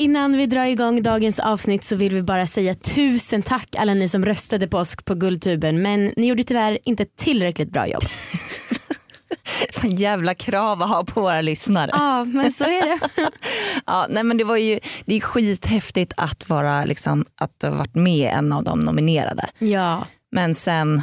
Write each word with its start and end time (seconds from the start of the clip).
innan 0.00 0.36
vi 0.36 0.46
drar 0.46 0.64
igång 0.64 1.02
dagens 1.02 1.38
avsnitt 1.38 1.84
så 1.84 1.96
vill 1.96 2.14
vi 2.14 2.22
bara 2.22 2.46
säga 2.46 2.74
tusen 2.74 3.42
tack 3.42 3.76
alla 3.78 3.94
ni 3.94 4.08
som 4.08 4.24
röstade 4.24 4.68
på 4.68 4.78
oss 4.78 4.96
på 4.96 5.14
Guldtuben 5.14 5.82
men 5.82 6.12
ni 6.16 6.26
gjorde 6.26 6.42
tyvärr 6.42 6.78
inte 6.84 7.04
tillräckligt 7.04 7.70
bra 7.70 7.88
jobb. 7.88 8.02
Fan 9.72 9.94
jävla 9.94 10.34
krav 10.34 10.82
att 10.82 10.88
ha 10.88 11.04
på 11.04 11.20
våra 11.20 11.40
lyssnare. 11.40 11.90
Ja 11.94 12.24
men 12.24 12.52
så 12.52 12.64
är 12.64 12.86
det. 12.86 13.08
Ja, 13.86 14.06
nej, 14.10 14.24
men 14.24 14.36
det, 14.36 14.44
var 14.44 14.56
ju, 14.56 14.80
det 15.04 15.16
är 15.16 15.20
skithäftigt 15.20 16.12
att, 16.16 16.48
vara, 16.48 16.84
liksom, 16.84 17.24
att 17.40 17.62
ha 17.62 17.70
varit 17.70 17.94
med 17.94 18.32
en 18.34 18.52
av 18.52 18.64
de 18.64 18.80
nominerade. 18.80 19.46
Ja. 19.58 20.06
Men 20.32 20.54
sen, 20.54 21.02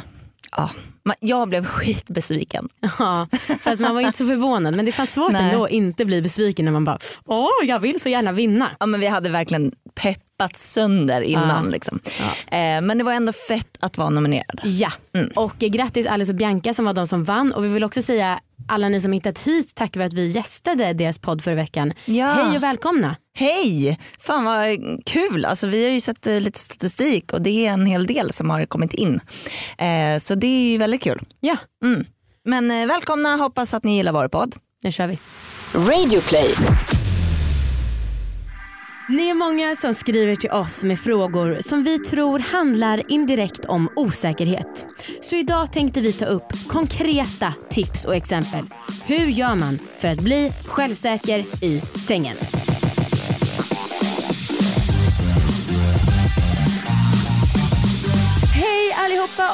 ja, 0.56 0.70
jag 1.20 1.48
blev 1.48 1.64
skitbesviken. 1.66 2.68
Ja, 2.98 3.28
fast 3.60 3.80
man 3.80 3.94
var 3.94 4.00
inte 4.00 4.18
så 4.18 4.26
förvånad 4.26 4.76
men 4.76 4.84
det 4.84 4.92
fanns 4.92 5.12
svårt 5.12 5.32
Nej. 5.32 5.50
ändå 5.50 5.64
att 5.64 5.70
inte 5.70 6.04
bli 6.04 6.22
besviken 6.22 6.64
när 6.64 6.72
man 6.72 6.84
bara 6.84 6.98
åh 7.26 7.48
jag 7.64 7.80
vill 7.80 8.00
så 8.00 8.08
gärna 8.08 8.32
vinna. 8.32 8.70
Ja, 8.80 8.86
men 8.86 9.00
vi 9.00 9.06
hade 9.06 9.30
verkligen 9.30 9.72
peppat 9.94 10.56
sönder 10.56 11.20
innan. 11.20 11.64
Ja. 11.64 11.70
Liksom. 11.70 12.00
Eh, 12.46 12.80
men 12.82 12.98
det 12.98 13.04
var 13.04 13.12
ändå 13.12 13.32
fett 13.32 13.76
att 13.80 13.98
vara 13.98 14.10
nominerad. 14.10 14.60
Ja, 14.64 14.90
och 15.34 15.62
eh, 15.62 15.68
grattis 15.68 16.06
Alice 16.06 16.32
och 16.32 16.36
Bianca 16.36 16.74
som 16.74 16.84
var 16.84 16.92
de 16.92 17.06
som 17.08 17.24
vann 17.24 17.52
och 17.52 17.64
vi 17.64 17.68
vill 17.68 17.84
också 17.84 18.02
säga 18.02 18.40
alla 18.68 18.88
ni 18.88 19.00
som 19.00 19.12
hittat 19.12 19.38
hit 19.38 19.74
tack 19.74 19.96
vare 19.96 20.06
att 20.06 20.12
vi 20.12 20.26
gästade 20.28 20.92
deras 20.92 21.18
podd 21.18 21.44
förra 21.44 21.54
veckan. 21.54 21.92
Ja. 22.04 22.26
Hej 22.32 22.56
och 22.56 22.62
välkomna. 22.62 23.16
Hej! 23.38 23.98
Fan 24.18 24.44
vad 24.44 24.78
kul. 25.06 25.44
Alltså, 25.44 25.66
vi 25.66 25.84
har 25.84 25.90
ju 25.90 26.00
sett 26.00 26.26
eh, 26.26 26.40
lite 26.40 26.58
statistik 26.58 27.32
och 27.32 27.42
det 27.42 27.66
är 27.66 27.70
en 27.70 27.86
hel 27.86 28.06
del 28.06 28.32
som 28.32 28.50
har 28.50 28.66
kommit 28.66 28.94
in. 28.94 29.20
Eh, 29.78 30.18
så 30.20 30.34
det 30.34 30.46
är 30.46 30.70
ju 30.70 30.78
väldigt 30.78 31.02
kul. 31.02 31.22
Ja, 31.40 31.56
Mm. 31.84 32.04
Men 32.44 32.70
eh, 32.70 32.86
välkomna, 32.86 33.36
hoppas 33.36 33.74
att 33.74 33.84
ni 33.84 33.96
gillar 33.96 34.12
vår 34.12 34.28
podd. 34.28 34.54
nu 34.84 34.92
kör 34.92 35.06
vi. 35.06 35.18
Radioplay. 35.74 36.54
Ni 39.08 39.28
är 39.28 39.34
många 39.34 39.76
som 39.76 39.94
skriver 39.94 40.36
till 40.36 40.50
oss 40.50 40.84
med 40.84 40.98
frågor 40.98 41.58
som 41.60 41.84
vi 41.84 41.98
tror 41.98 42.38
handlar 42.38 43.12
indirekt 43.12 43.64
om 43.64 43.88
osäkerhet. 43.96 44.86
Så 45.20 45.34
idag 45.36 45.72
tänkte 45.72 46.00
vi 46.00 46.12
ta 46.12 46.24
upp 46.24 46.68
konkreta 46.68 47.54
tips 47.70 48.04
och 48.04 48.14
exempel. 48.16 48.64
Hur 49.04 49.26
gör 49.26 49.54
man 49.54 49.78
för 49.98 50.08
att 50.08 50.20
bli 50.20 50.52
självsäker 50.66 51.64
i 51.64 51.80
sängen? 51.80 52.36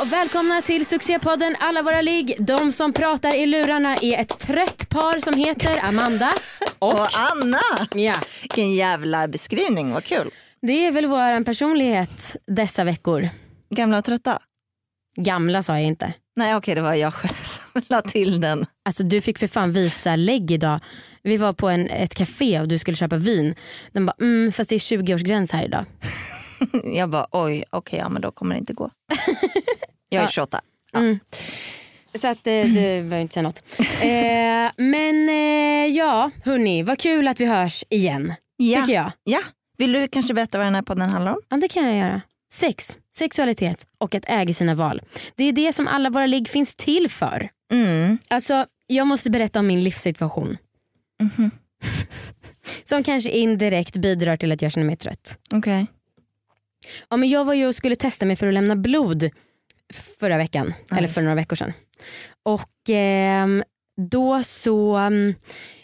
Och 0.05 0.13
välkomna 0.13 0.63
till 0.63 0.87
succépodden 0.87 1.57
Alla 1.61 1.83
våra 1.83 2.01
ligg. 2.03 2.37
De 2.39 2.73
som 2.73 2.93
pratar 2.93 3.35
i 3.35 3.47
lurarna 3.47 3.97
är 3.97 4.21
ett 4.21 4.39
trött 4.39 4.89
par 4.89 5.21
som 5.21 5.35
heter 5.35 5.79
Amanda 5.85 6.33
och... 6.79 6.95
Och 6.95 7.09
Anna! 7.15 7.61
Ja, 7.95 8.15
Vilken 8.41 8.73
jävla 8.75 9.29
beskrivning, 9.29 9.93
vad 9.93 10.05
kul. 10.05 10.31
det 10.63 10.87
är 10.87 10.93
väl 10.93 11.07
vår 11.07 11.45
personlighet 11.45 12.37
dessa 12.47 12.85
veckor. 12.85 13.29
Gamla 13.75 13.99
och 13.99 14.05
trötta? 14.05 14.39
Gamla 15.17 15.63
sa 15.63 15.73
jag 15.73 15.83
inte. 15.83 16.13
Nej 16.37 16.57
okej 16.57 16.75
det 16.75 16.81
var 16.81 16.95
jag 16.95 17.15
själv 17.15 17.35
som 17.43 17.83
la 17.89 18.01
till 18.01 18.41
den. 18.41 18.67
Alltså 18.85 19.03
du 19.03 19.21
fick 19.21 19.39
för 19.39 19.47
fan 19.47 19.73
visa 19.73 20.17
lägg 20.17 20.51
idag. 20.51 20.81
Vi 21.23 21.37
var 21.37 21.53
på 21.53 21.69
en, 21.69 21.89
ett 21.89 22.15
café 22.15 22.61
och 22.61 22.69
du 22.69 22.79
skulle 22.79 22.97
köpa 22.97 23.17
vin. 23.17 23.55
De 23.93 24.07
bara, 24.07 24.17
mm, 24.21 24.53
fast 24.53 24.71
det 24.71 24.75
är 24.75 24.79
20-årsgräns 24.79 25.53
här 25.53 25.65
idag. 25.65 25.85
Jag 26.85 27.11
bara 27.11 27.27
oj 27.31 27.65
okej 27.71 27.99
ja 27.99 28.09
men 28.09 28.23
då 28.23 28.31
kommer 28.31 28.55
det 28.55 28.59
inte 28.59 28.73
gå. 28.73 28.91
Jag 30.09 30.23
är 30.23 30.29
28. 30.29 30.61
Så 32.21 32.29
att 32.29 32.47
eh, 32.47 32.53
du 32.65 32.73
behöver 32.75 33.21
inte 33.21 33.35
säga 33.35 33.43
något. 33.43 33.63
Eh, 33.79 34.85
men 34.85 35.29
eh, 35.29 35.87
ja, 35.97 36.31
hörni, 36.45 36.83
vad 36.83 36.99
kul 36.99 37.29
att 37.29 37.41
vi 37.41 37.47
hörs 37.47 37.85
igen. 37.89 38.35
Ja. 38.57 38.81
Tycker 38.81 38.95
jag. 38.95 39.13
ja. 39.25 39.41
Vill 39.77 39.93
du 39.93 40.09
kanske 40.09 40.35
berätta 40.35 40.59
vad 40.59 40.67
den 40.67 40.75
här 40.75 40.83
podden 40.83 41.09
handlar 41.11 41.33
om? 41.33 41.41
Ja, 41.49 41.57
det 41.57 41.69
kan 41.69 41.85
jag 41.85 41.97
göra. 41.97 42.21
Sex, 42.53 42.99
sexualitet 43.17 43.87
och 43.99 44.15
att 44.15 44.25
äga 44.27 44.55
sina 44.55 44.75
val. 44.75 45.03
Det 45.37 45.45
är 45.45 45.53
det 45.53 45.73
som 45.73 45.89
alla 45.89 46.11
våra 46.11 46.27
ligg 46.27 46.49
finns 46.49 46.75
till 46.75 47.11
för. 47.11 47.49
Mm. 47.73 48.19
Alltså, 48.29 48.67
jag 48.87 49.07
måste 49.07 49.31
berätta 49.31 49.59
om 49.59 49.67
min 49.67 49.85
livssituation. 49.85 50.57
Mhm. 51.23 51.51
Som 52.85 53.03
kanske 53.03 53.31
indirekt 53.31 53.97
bidrar 53.97 54.37
till 54.37 54.53
att 54.53 54.63
jag 54.63 54.73
känner 54.73 54.87
mig 54.87 54.97
trött. 54.97 55.39
Okej. 55.51 55.87
Ja, 57.09 57.17
men 57.17 57.29
jag 57.29 57.45
var 57.45 57.55
ju 57.55 57.67
och 57.67 57.75
skulle 57.75 57.97
testa 57.97 58.27
mig 58.27 58.37
för 58.37 58.47
att 58.47 58.55
lämna 58.55 58.77
blod 58.77 59.31
förra 59.93 60.37
veckan. 60.37 60.75
Ja, 60.91 60.97
eller 60.97 61.09
för 61.09 61.23
några 61.23 61.35
veckor 61.35 61.57
sedan. 61.57 61.73
Och 62.43 62.71
ehm, 62.89 63.63
då 64.11 64.43
så 64.43 64.97
mm, 64.97 65.35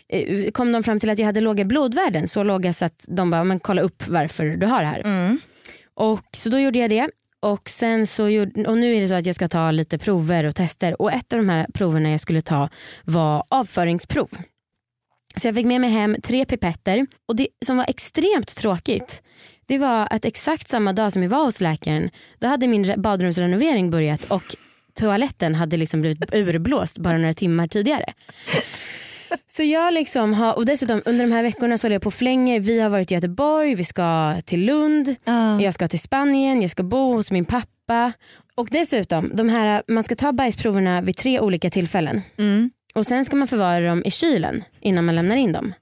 eh, 0.08 0.50
kom 0.50 0.72
de 0.72 0.82
fram 0.82 1.00
till 1.00 1.10
att 1.10 1.18
jag 1.18 1.26
hade 1.26 1.40
låga 1.40 1.64
blodvärden. 1.64 2.28
Så 2.28 2.42
låga 2.42 2.72
så 2.72 2.84
att 2.84 3.04
de 3.08 3.30
bara, 3.30 3.44
men 3.44 3.60
kolla 3.60 3.82
upp 3.82 4.08
varför 4.08 4.46
du 4.46 4.66
har 4.66 4.80
det 4.80 4.88
här. 4.88 5.00
Mm. 5.00 5.40
Och 5.94 6.26
så 6.36 6.48
då 6.48 6.58
gjorde 6.58 6.78
jag 6.78 6.90
det. 6.90 7.10
Och, 7.42 7.70
sen 7.70 8.06
så 8.06 8.28
gjorde, 8.28 8.64
och 8.64 8.78
nu 8.78 8.94
är 8.94 9.00
det 9.00 9.08
så 9.08 9.14
att 9.14 9.26
jag 9.26 9.34
ska 9.34 9.48
ta 9.48 9.70
lite 9.70 9.98
prover 9.98 10.44
och 10.44 10.54
tester. 10.54 11.02
Och 11.02 11.12
ett 11.12 11.32
av 11.32 11.38
de 11.38 11.48
här 11.48 11.66
proverna 11.74 12.10
jag 12.10 12.20
skulle 12.20 12.42
ta 12.42 12.68
var 13.04 13.44
avföringsprov. 13.48 14.28
Så 15.36 15.48
jag 15.48 15.54
fick 15.54 15.66
med 15.66 15.80
mig 15.80 15.90
hem 15.90 16.16
tre 16.22 16.44
pipetter. 16.44 17.06
Och 17.28 17.36
det 17.36 17.48
som 17.66 17.76
var 17.76 17.84
extremt 17.88 18.56
tråkigt 18.56 19.22
det 19.70 19.78
var 19.78 20.08
att 20.10 20.24
exakt 20.24 20.68
samma 20.68 20.92
dag 20.92 21.12
som 21.12 21.22
jag 21.22 21.30
var 21.30 21.44
hos 21.44 21.60
läkaren 21.60 22.10
då 22.38 22.46
hade 22.48 22.66
min 22.66 22.84
re- 22.84 23.00
badrumsrenovering 23.00 23.90
börjat 23.90 24.24
och 24.24 24.42
toaletten 24.94 25.54
hade 25.54 25.76
liksom 25.76 26.00
blivit 26.00 26.34
urblåst 26.34 26.98
bara 26.98 27.18
några 27.18 27.34
timmar 27.34 27.68
tidigare. 27.68 28.04
Så 29.46 29.62
jag 29.62 29.94
liksom 29.94 30.34
har, 30.34 30.56
och 30.56 30.66
dessutom 30.66 31.02
under 31.04 31.26
de 31.26 31.32
här 31.32 31.42
veckorna 31.42 31.78
så 31.78 31.84
håller 31.86 31.94
jag 31.94 32.02
på 32.02 32.06
och 32.06 32.14
flänger. 32.14 32.60
Vi 32.60 32.80
har 32.80 32.90
varit 32.90 33.10
i 33.10 33.14
Göteborg, 33.14 33.74
vi 33.74 33.84
ska 33.84 34.34
till 34.44 34.64
Lund, 34.64 35.14
Ja. 35.24 35.60
jag 35.60 35.74
ska 35.74 35.88
till 35.88 36.00
Spanien, 36.00 36.62
jag 36.62 36.70
ska 36.70 36.82
bo 36.82 37.12
hos 37.12 37.30
min 37.30 37.44
pappa. 37.44 38.12
Och 38.54 38.68
dessutom, 38.70 39.30
de 39.34 39.48
här, 39.48 39.82
man 39.88 40.04
ska 40.04 40.14
ta 40.14 40.32
bajsproverna 40.32 41.00
vid 41.02 41.16
tre 41.16 41.40
olika 41.40 41.70
tillfällen. 41.70 42.22
Mm. 42.38 42.70
Och 42.94 43.06
sen 43.06 43.24
ska 43.24 43.36
man 43.36 43.48
förvara 43.48 43.80
dem 43.80 44.02
i 44.04 44.10
kylen 44.10 44.64
innan 44.80 45.04
man 45.04 45.14
lämnar 45.14 45.36
in 45.36 45.52
dem. 45.52 45.74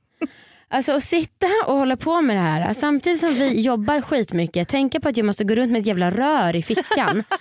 Alltså 0.71 0.93
att 0.93 1.03
sitta 1.03 1.47
och 1.67 1.77
hålla 1.77 1.97
på 1.97 2.21
med 2.21 2.37
det 2.37 2.41
här 2.41 2.73
samtidigt 2.73 3.21
som 3.21 3.35
vi 3.35 3.61
jobbar 3.61 4.01
skitmycket, 4.01 4.69
tänka 4.69 5.01
på 5.01 5.09
att 5.09 5.17
jag 5.17 5.27
måste 5.27 5.45
gå 5.45 5.55
runt 5.55 5.73
med 5.73 5.81
ett 5.81 5.87
jävla 5.87 6.11
rör 6.11 6.57
i 6.57 6.63
fickan. 6.63 7.25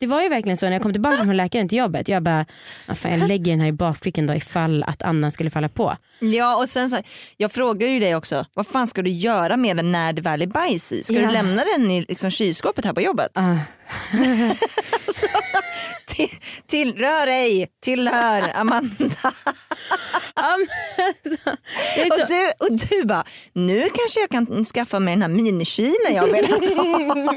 Det 0.00 0.06
var 0.06 0.22
ju 0.22 0.28
verkligen 0.28 0.56
så 0.56 0.66
när 0.66 0.72
jag 0.72 0.82
kom 0.82 0.92
tillbaka 0.92 1.24
från 1.24 1.36
läkaren 1.36 1.68
till 1.68 1.78
jobbet. 1.78 2.08
Jag 2.08 2.22
bara, 2.22 2.46
"Ah, 2.86 2.94
fan, 2.94 3.18
jag 3.18 3.28
lägger 3.28 3.52
den 3.52 3.60
här 3.60 3.68
i 3.68 3.72
bakfickan 3.72 4.26
då 4.26 4.34
ifall 4.34 4.82
att 4.82 5.02
Anna 5.02 5.30
skulle 5.30 5.50
falla 5.50 5.68
på. 5.68 5.96
Ja 6.22 6.56
och 6.56 6.68
sen 6.68 6.90
så, 6.90 7.02
jag 7.36 7.52
frågar 7.52 7.88
ju 7.88 7.98
dig 8.00 8.16
också, 8.16 8.46
vad 8.54 8.66
fan 8.66 8.86
ska 8.86 9.02
du 9.02 9.10
göra 9.10 9.56
med 9.56 9.76
den 9.76 9.92
när 9.92 10.12
det 10.12 10.22
väl 10.22 10.42
är 10.42 10.46
bajs 10.46 10.92
i? 10.92 11.02
Ska 11.02 11.14
Ja. 11.14 11.20
du 11.26 11.32
lämna 11.32 11.62
den 11.76 11.90
i 11.90 12.00
liksom, 12.08 12.30
kylskåpet 12.30 12.84
här 12.84 12.92
på 12.92 13.00
jobbet? 13.00 13.30
Ah. 13.34 13.56
Till, 16.06 16.28
till, 16.66 16.94
rör 16.96 17.26
ej, 17.26 17.68
tillhör 17.84 18.52
Amanda. 18.54 18.88
Det 21.94 22.02
är 22.02 22.10
Och 22.12 22.18
så, 22.18 22.26
du, 22.26 22.52
och 22.66 22.78
du 22.88 23.04
bara, 23.04 23.24
nu 23.52 23.80
kanske 23.94 24.20
jag 24.20 24.30
kan 24.30 24.64
skaffa 24.64 24.98
mig 24.98 25.12
den 25.14 25.22
här 25.22 25.28
minikylen 25.28 26.14
jag 26.14 26.26
vill 26.26 26.46
ha. 26.46 27.34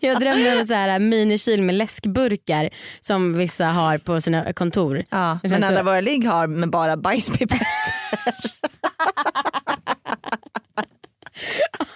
jag 0.00 0.20
drömmer 0.20 0.52
om 0.52 0.58
en 0.58 0.66
så 0.66 0.74
här 0.74 0.98
minikyl 0.98 1.62
med 1.62 1.74
läskburkar 1.74 2.70
som 3.00 3.38
vissa 3.38 3.64
har 3.66 3.98
på 3.98 4.20
sina 4.20 4.52
kontor. 4.52 5.04
Ja, 5.10 5.38
men 5.42 5.64
alla 5.64 5.78
så- 5.78 5.84
våra 5.84 6.00
ligg 6.00 6.26
har 6.26 6.46
med 6.46 6.70
bara 6.70 6.96
bajspipetter. 6.96 7.66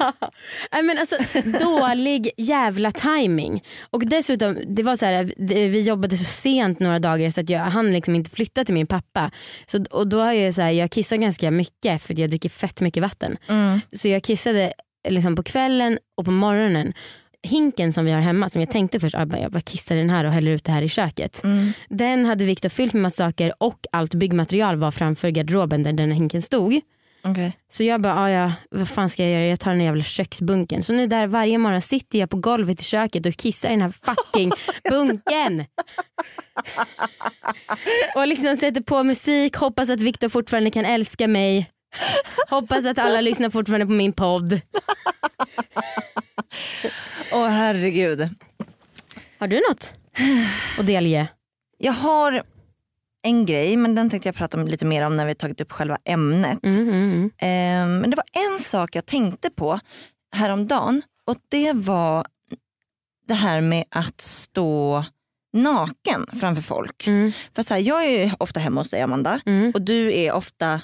Nej, 0.73 0.83
men 0.83 0.99
alltså, 0.99 1.17
dålig 1.45 2.31
jävla 2.37 2.93
timing. 2.93 3.65
Och 3.91 4.07
dessutom, 4.07 4.59
det 4.67 4.83
var 4.83 4.97
så 4.97 5.07
här, 5.07 5.33
vi 5.69 5.81
jobbade 5.81 6.17
så 6.17 6.25
sent 6.25 6.81
några 6.81 6.99
dagar 6.99 7.31
så 7.31 7.41
att 7.41 7.49
jag 7.49 7.61
hann 7.61 7.93
liksom 7.93 8.15
inte 8.15 8.31
flytta 8.31 8.65
till 8.65 8.75
min 8.75 8.87
pappa. 8.87 9.31
Så, 9.67 9.85
och 9.91 10.09
då 10.09 10.21
har 10.21 10.33
jag, 10.33 10.55
så 10.55 10.63
här, 10.63 10.71
jag 10.71 10.91
kissar 10.91 11.17
ganska 11.17 11.51
mycket 11.51 12.03
för 12.03 12.21
jag 12.21 12.31
dricker 12.31 12.49
fett 12.49 12.81
mycket 12.81 13.03
vatten. 13.03 13.37
Mm. 13.49 13.81
Så 13.93 14.09
jag 14.09 14.23
kissade 14.23 14.73
liksom 15.09 15.37
på 15.37 15.43
kvällen 15.43 15.99
och 16.17 16.25
på 16.25 16.31
morgonen. 16.31 16.93
Hinken 17.43 17.93
som 17.93 18.05
vi 18.05 18.13
har 18.13 18.21
hemma 18.21 18.49
som 18.49 18.61
jag 18.61 18.71
tänkte 18.71 19.01
först, 19.01 19.15
ah, 19.15 19.27
jag 19.41 19.53
bara 19.53 19.61
kissar 19.61 19.97
den 19.97 20.11
här 20.11 20.25
och 20.25 20.33
häller 20.33 20.51
ut 20.51 20.65
det 20.65 20.73
här 20.73 20.83
i 20.83 20.89
köket. 20.89 21.45
Mm. 21.45 21.73
Den 21.89 22.25
hade 22.25 22.45
Viktor 22.45 22.69
fyllt 22.69 22.93
med 22.93 23.03
massa 23.03 23.25
saker 23.25 23.53
och 23.59 23.87
allt 23.93 24.15
byggmaterial 24.15 24.77
var 24.77 24.91
framför 24.91 25.29
garderoben 25.29 25.83
där 25.83 25.93
den 25.93 26.13
hinken 26.13 26.43
stod. 26.43 26.81
Okay. 27.25 27.53
Så 27.69 27.85
jag 27.85 28.01
bara, 28.01 28.15
ah, 28.15 28.31
ja, 28.31 28.53
vad 28.71 28.89
fan 28.89 29.11
ska 29.11 29.23
jag 29.23 29.33
göra? 29.33 29.45
Jag 29.45 29.61
tar 29.61 29.71
den 29.71 29.81
här 29.81 29.87
jävla 29.87 30.05
köksbunken. 30.05 30.83
Så 30.83 30.93
nu 30.93 31.07
där 31.07 31.27
varje 31.27 31.59
morgon 31.59 31.81
sitter 31.81 32.19
jag 32.19 32.31
på 32.31 32.37
golvet 32.37 32.81
i 32.81 32.85
köket 32.85 33.27
och 33.27 33.37
kissar 33.37 33.69
i 33.69 33.73
den 33.73 33.83
här 33.83 33.95
fucking 34.03 34.53
bunken. 34.91 35.65
och 38.15 38.29
liksom 38.29 38.57
sätter 38.57 38.81
på 38.81 39.03
musik, 39.03 39.57
hoppas 39.57 39.91
att 39.91 40.01
Viktor 40.01 40.29
fortfarande 40.29 40.71
kan 40.71 40.85
älska 40.85 41.29
mig. 41.29 41.71
Hoppas 42.51 42.85
att 42.85 42.99
alla 42.99 43.21
lyssnar 43.21 43.51
fortfarande 43.51 43.87
på 43.87 43.93
min 43.93 44.13
podd. 44.13 44.61
Åh 47.33 47.49
herregud. 47.49 48.29
Har 49.39 49.49
du 49.49 49.63
något 49.69 49.95
att 50.79 50.87
delge? 50.87 51.29
Jag 51.79 51.93
har 51.93 52.43
en 53.23 53.47
grej, 53.47 53.77
men 53.77 53.95
den 53.95 54.11
tänkte 54.11 54.29
jag 54.29 54.37
prata 54.37 54.61
om 54.61 54.69
lite 54.69 54.85
mer 54.85 55.07
om 55.07 55.17
när 55.17 55.27
vi 55.27 55.35
tagit 55.35 55.61
upp 55.61 55.73
själva 55.73 55.99
ämnet. 56.05 56.65
Mm, 56.65 56.81
mm, 56.81 56.93
mm. 56.93 57.25
Eh, 57.95 58.01
men 58.01 58.11
det 58.11 58.17
var 58.17 58.53
en 58.53 58.59
sak 58.59 58.97
jag 58.97 59.07
tänkte 59.07 59.51
på 59.51 59.81
häromdagen 60.33 61.03
och 61.25 61.37
det 61.49 61.73
var 61.73 62.27
det 63.27 63.35
här 63.35 63.61
med 63.61 63.85
att 63.91 64.21
stå 64.21 65.05
naken 65.53 66.27
framför 66.41 66.63
folk. 66.63 67.07
Mm, 67.07 67.33
För 67.55 67.63
så 67.63 67.75
här, 67.75 67.81
jag 67.81 68.05
är 68.05 68.35
ofta 68.39 68.61
hemma 68.61 68.81
hos 68.81 68.91
dig 68.91 69.01
Amanda 69.03 69.41
mm. 69.47 69.71
och 69.75 69.83
du 69.83 70.15
är 70.15 70.33
ofta 70.33 70.81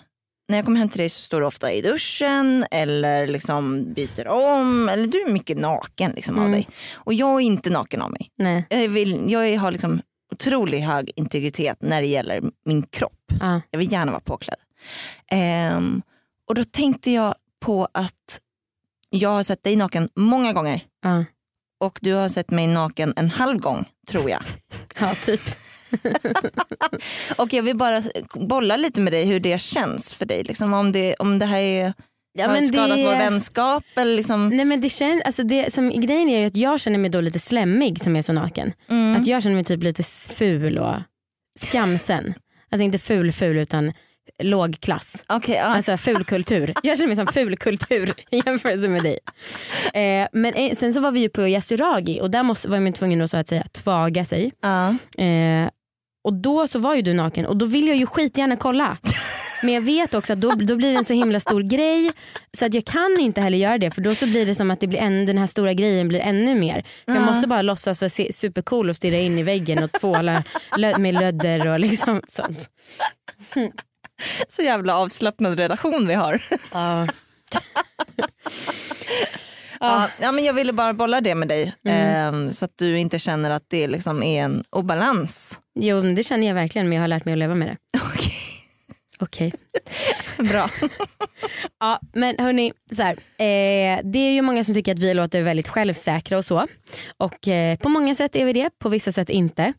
när 0.48 0.56
jag 0.58 0.64
kommer 0.64 0.78
hem 0.78 0.88
till 0.88 0.98
dig 0.98 1.10
så 1.10 1.20
står 1.22 1.40
du 1.40 1.46
ofta 1.46 1.72
i 1.72 1.80
duschen 1.80 2.64
eller 2.70 3.26
liksom 3.26 3.92
byter 3.94 4.28
om. 4.28 4.88
Eller 4.88 5.06
du 5.06 5.20
är 5.22 5.30
mycket 5.30 5.58
naken 5.58 6.12
liksom 6.12 6.34
av 6.38 6.40
Mm. 6.44 6.52
dig. 6.52 6.68
Och 6.94 7.14
jag 7.14 7.28
är 7.36 7.40
inte 7.40 7.70
naken 7.70 8.02
av 8.02 8.10
mig. 8.10 8.30
Nej. 8.38 8.66
Jag, 8.70 8.88
vill, 8.88 9.30
jag 9.30 9.58
har 9.58 9.70
liksom 9.70 10.00
otroligt 10.32 10.84
hög 10.84 11.10
integritet 11.16 11.82
när 11.82 12.00
det 12.00 12.06
gäller 12.08 12.42
min 12.64 12.82
kropp. 12.82 13.12
Ja. 13.40 13.60
Jag 13.70 13.78
vill 13.78 13.92
gärna 13.92 14.12
vara 14.12 14.20
påklädd. 14.20 14.58
Ehm, 15.30 16.02
och 16.48 16.54
då 16.54 16.64
tänkte 16.64 17.10
jag 17.10 17.34
på 17.60 17.88
att 17.94 18.40
jag 19.10 19.30
har 19.30 19.42
sett 19.42 19.62
dig 19.62 19.76
naken 19.76 20.08
många 20.16 20.52
gånger. 20.52 20.84
Ja. 21.02 21.24
Och 21.80 21.98
du 22.02 22.12
har 22.12 22.28
sett 22.28 22.50
mig 22.50 22.66
naken 22.66 23.12
en 23.16 23.30
halv 23.30 23.58
gång 23.60 23.84
tror 24.08 24.30
jag. 24.30 24.42
ja, 25.00 25.14
typ. 25.24 25.40
Och 27.36 27.52
jag 27.52 27.62
vill 27.62 27.76
bara 27.76 28.02
bolla 28.34 28.76
lite 28.76 29.00
med 29.00 29.12
dig 29.12 29.24
hur 29.26 29.40
det 29.40 29.60
känns 29.60 30.14
för 30.14 30.26
dig. 30.26 30.42
Liksom 30.44 30.74
om, 30.74 30.92
det, 30.92 31.14
om 31.14 31.38
det 31.38 31.46
här 31.46 31.58
är, 31.60 31.92
Ja, 32.38 32.46
har 32.46 32.54
men 32.54 32.68
skadat 32.68 32.96
det- 32.96 33.04
vår 33.04 33.10
vänskap. 33.16 33.84
Eller 33.96 34.16
liksom, 34.16 34.48
Nej 34.48 34.64
men 34.64 34.80
det 34.80 34.88
känns, 34.88 35.22
alltså 35.22 35.42
det, 35.42 35.72
som, 35.72 35.90
grejen 36.00 36.28
är 36.28 36.40
ju 36.40 36.46
att 36.46 36.56
jag 36.56 36.80
känner 36.80 36.98
mig 36.98 37.10
då 37.10 37.20
lite 37.20 37.38
slemmig 37.38 38.02
som 38.02 38.16
är 38.16 38.22
så 38.22 38.32
naken. 38.32 38.72
mm. 38.88 39.16
Att 39.20 39.26
jag 39.26 39.42
känner 39.42 39.56
mig 39.56 39.64
typ 39.64 39.82
lite 39.82 40.02
ful 40.34 40.78
och 40.78 40.94
skamsen. 41.60 42.34
Alltså 42.70 42.84
inte 42.84 42.98
ful 42.98 43.32
ful 43.32 43.56
utan 43.58 43.92
låg 44.42 44.80
klass. 44.80 45.24
Okej, 45.28 45.54
ja. 45.54 45.62
Alltså 45.64 45.96
fulkultur. 45.96 46.74
Jag 46.82 46.96
känner 46.98 47.06
mig 47.08 47.16
som 47.16 47.26
fulkultur 47.26 48.14
i 48.30 48.42
jämförelse 48.46 48.88
med 48.88 49.02
dig. 49.02 49.18
Eh, 49.94 50.28
men 50.32 50.54
eh, 50.54 50.74
sen 50.74 50.94
så 50.94 51.00
var 51.00 51.10
vi 51.10 51.20
ju 51.20 51.28
på 51.28 51.48
Yasuragi 51.48 52.20
och 52.20 52.30
där 52.30 52.42
måste, 52.42 52.68
var 52.68 52.80
man 52.80 52.92
tvungen 52.92 53.20
att, 53.22 53.30
så 53.30 53.36
att 53.36 53.48
säga 53.48 53.62
tvaga 53.72 54.24
sig. 54.24 54.52
ja. 54.60 54.88
Eh, 55.24 55.68
och 56.26 56.32
då 56.34 56.68
så 56.68 56.78
var 56.78 56.94
ju 56.94 57.02
du 57.02 57.12
naken 57.14 57.46
och 57.46 57.56
då 57.56 57.66
vill 57.66 57.88
jag 57.88 57.96
ju 57.96 58.06
skitgärna 58.06 58.56
kolla. 58.56 58.96
Men 59.62 59.74
jag 59.74 59.80
vet 59.80 60.14
också 60.14 60.32
att 60.32 60.40
då, 60.40 60.50
då 60.50 60.76
blir 60.76 60.92
det 60.92 60.98
en 60.98 61.04
så 61.04 61.12
himla 61.12 61.40
stor 61.40 61.60
grej 61.62 62.10
så 62.58 62.64
att 62.66 62.74
jag 62.74 62.84
kan 62.84 63.16
inte 63.20 63.40
heller 63.40 63.58
göra 63.58 63.78
det 63.78 63.90
för 63.90 64.00
då 64.00 64.14
så 64.14 64.26
blir 64.26 64.46
det 64.46 64.54
som 64.54 64.70
att 64.70 64.80
det 64.80 64.86
blir 64.86 64.98
än, 64.98 65.26
den 65.26 65.38
här 65.38 65.46
stora 65.46 65.72
grejen 65.72 66.08
blir 66.08 66.20
ännu 66.20 66.54
mer. 66.54 66.80
Så 67.04 67.10
jag 67.10 67.16
Ja. 67.16 67.20
måste 67.20 67.48
bara 67.48 67.62
låtsas 67.62 68.00
vara 68.02 68.10
supercool 68.32 68.90
och 68.90 68.96
stirra 68.96 69.16
in 69.16 69.38
i 69.38 69.42
väggen 69.42 69.82
och 69.84 69.92
tvåla 69.92 70.42
lö- 70.76 70.98
med 70.98 71.14
lödder 71.14 71.66
och 71.66 71.80
liksom 71.80 72.22
sånt. 72.28 72.68
Så 74.48 74.62
jävla 74.62 74.96
avslappnad 74.96 75.58
relation 75.58 76.06
vi 76.08 76.14
har. 76.14 76.44
Ja. 76.72 77.06
Ja. 79.80 80.08
Ja, 80.20 80.32
men 80.32 80.44
jag 80.44 80.54
ville 80.54 80.72
bara 80.72 80.94
bolla 80.94 81.20
det 81.20 81.34
med 81.34 81.48
dig. 81.48 81.74
Mm. 81.84 82.34
ehm, 82.34 82.52
så 82.52 82.64
att 82.64 82.72
du 82.76 82.98
inte 82.98 83.18
känner 83.18 83.50
att 83.50 83.64
det 83.68 83.86
liksom 83.86 84.22
är 84.22 84.44
en 84.44 84.64
obalans. 84.70 85.60
Jo 85.80 86.00
det 86.00 86.22
känner 86.22 86.46
jag 86.46 86.54
verkligen 86.54 86.88
men 86.88 86.96
jag 86.96 87.02
har 87.02 87.08
lärt 87.08 87.24
mig 87.24 87.32
att 87.32 87.38
leva 87.38 87.54
med 87.54 87.68
det. 87.68 87.98
Okej, 89.18 89.52
Okej. 90.38 90.48
bra. 90.52 90.70
Ja 91.80 92.00
men 92.12 92.34
hörni, 92.38 92.72
så 92.96 93.02
här, 93.02 93.12
eh, 93.12 94.00
det 94.04 94.18
är 94.18 94.32
ju 94.32 94.42
många 94.42 94.64
som 94.64 94.74
tycker 94.74 94.92
att 94.92 94.98
vi 94.98 95.14
låter 95.14 95.42
väldigt 95.42 95.68
självsäkra 95.68 96.38
och 96.38 96.44
så. 96.44 96.66
Och 97.16 97.48
eh, 97.48 97.78
på 97.78 97.88
många 97.88 98.14
sätt 98.14 98.36
är 98.36 98.44
vi 98.44 98.52
det, 98.52 98.70
på 98.78 98.88
vissa 98.88 99.12
sätt 99.12 99.30
inte. 99.30 99.72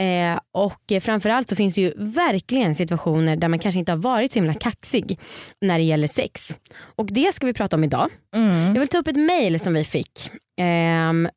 Eh, 0.00 0.38
och 0.52 1.02
framförallt 1.02 1.48
så 1.48 1.56
finns 1.56 1.74
det 1.74 1.80
ju 1.80 1.92
verkligen 1.96 2.74
situationer 2.74 3.36
där 3.36 3.48
man 3.48 3.58
kanske 3.58 3.78
inte 3.78 3.92
har 3.92 3.96
varit 3.96 4.32
så 4.32 4.38
himla 4.38 4.54
kaxig 4.54 5.18
när 5.60 5.78
det 5.78 5.84
gäller 5.84 6.08
sex. 6.08 6.58
Och 6.96 7.06
det 7.06 7.34
ska 7.34 7.46
vi 7.46 7.52
prata 7.52 7.76
om 7.76 7.84
idag. 7.84 8.10
Mm. 8.36 8.74
Jag 8.74 8.80
vill 8.80 8.88
ta 8.88 8.98
upp 8.98 9.08
ett 9.08 9.16
mail 9.16 9.60
som 9.60 9.74
vi 9.74 9.84
fick. 9.84 10.30
Ehm, 10.60 11.28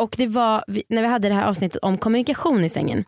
och 0.00 0.14
det 0.18 0.26
var 0.26 0.64
när 0.88 1.02
vi 1.02 1.08
hade 1.08 1.28
det 1.28 1.34
här 1.34 1.46
avsnittet 1.46 1.82
om 1.82 1.98
kommunikation 1.98 2.64
i 2.64 2.70
sängen. 2.70 3.04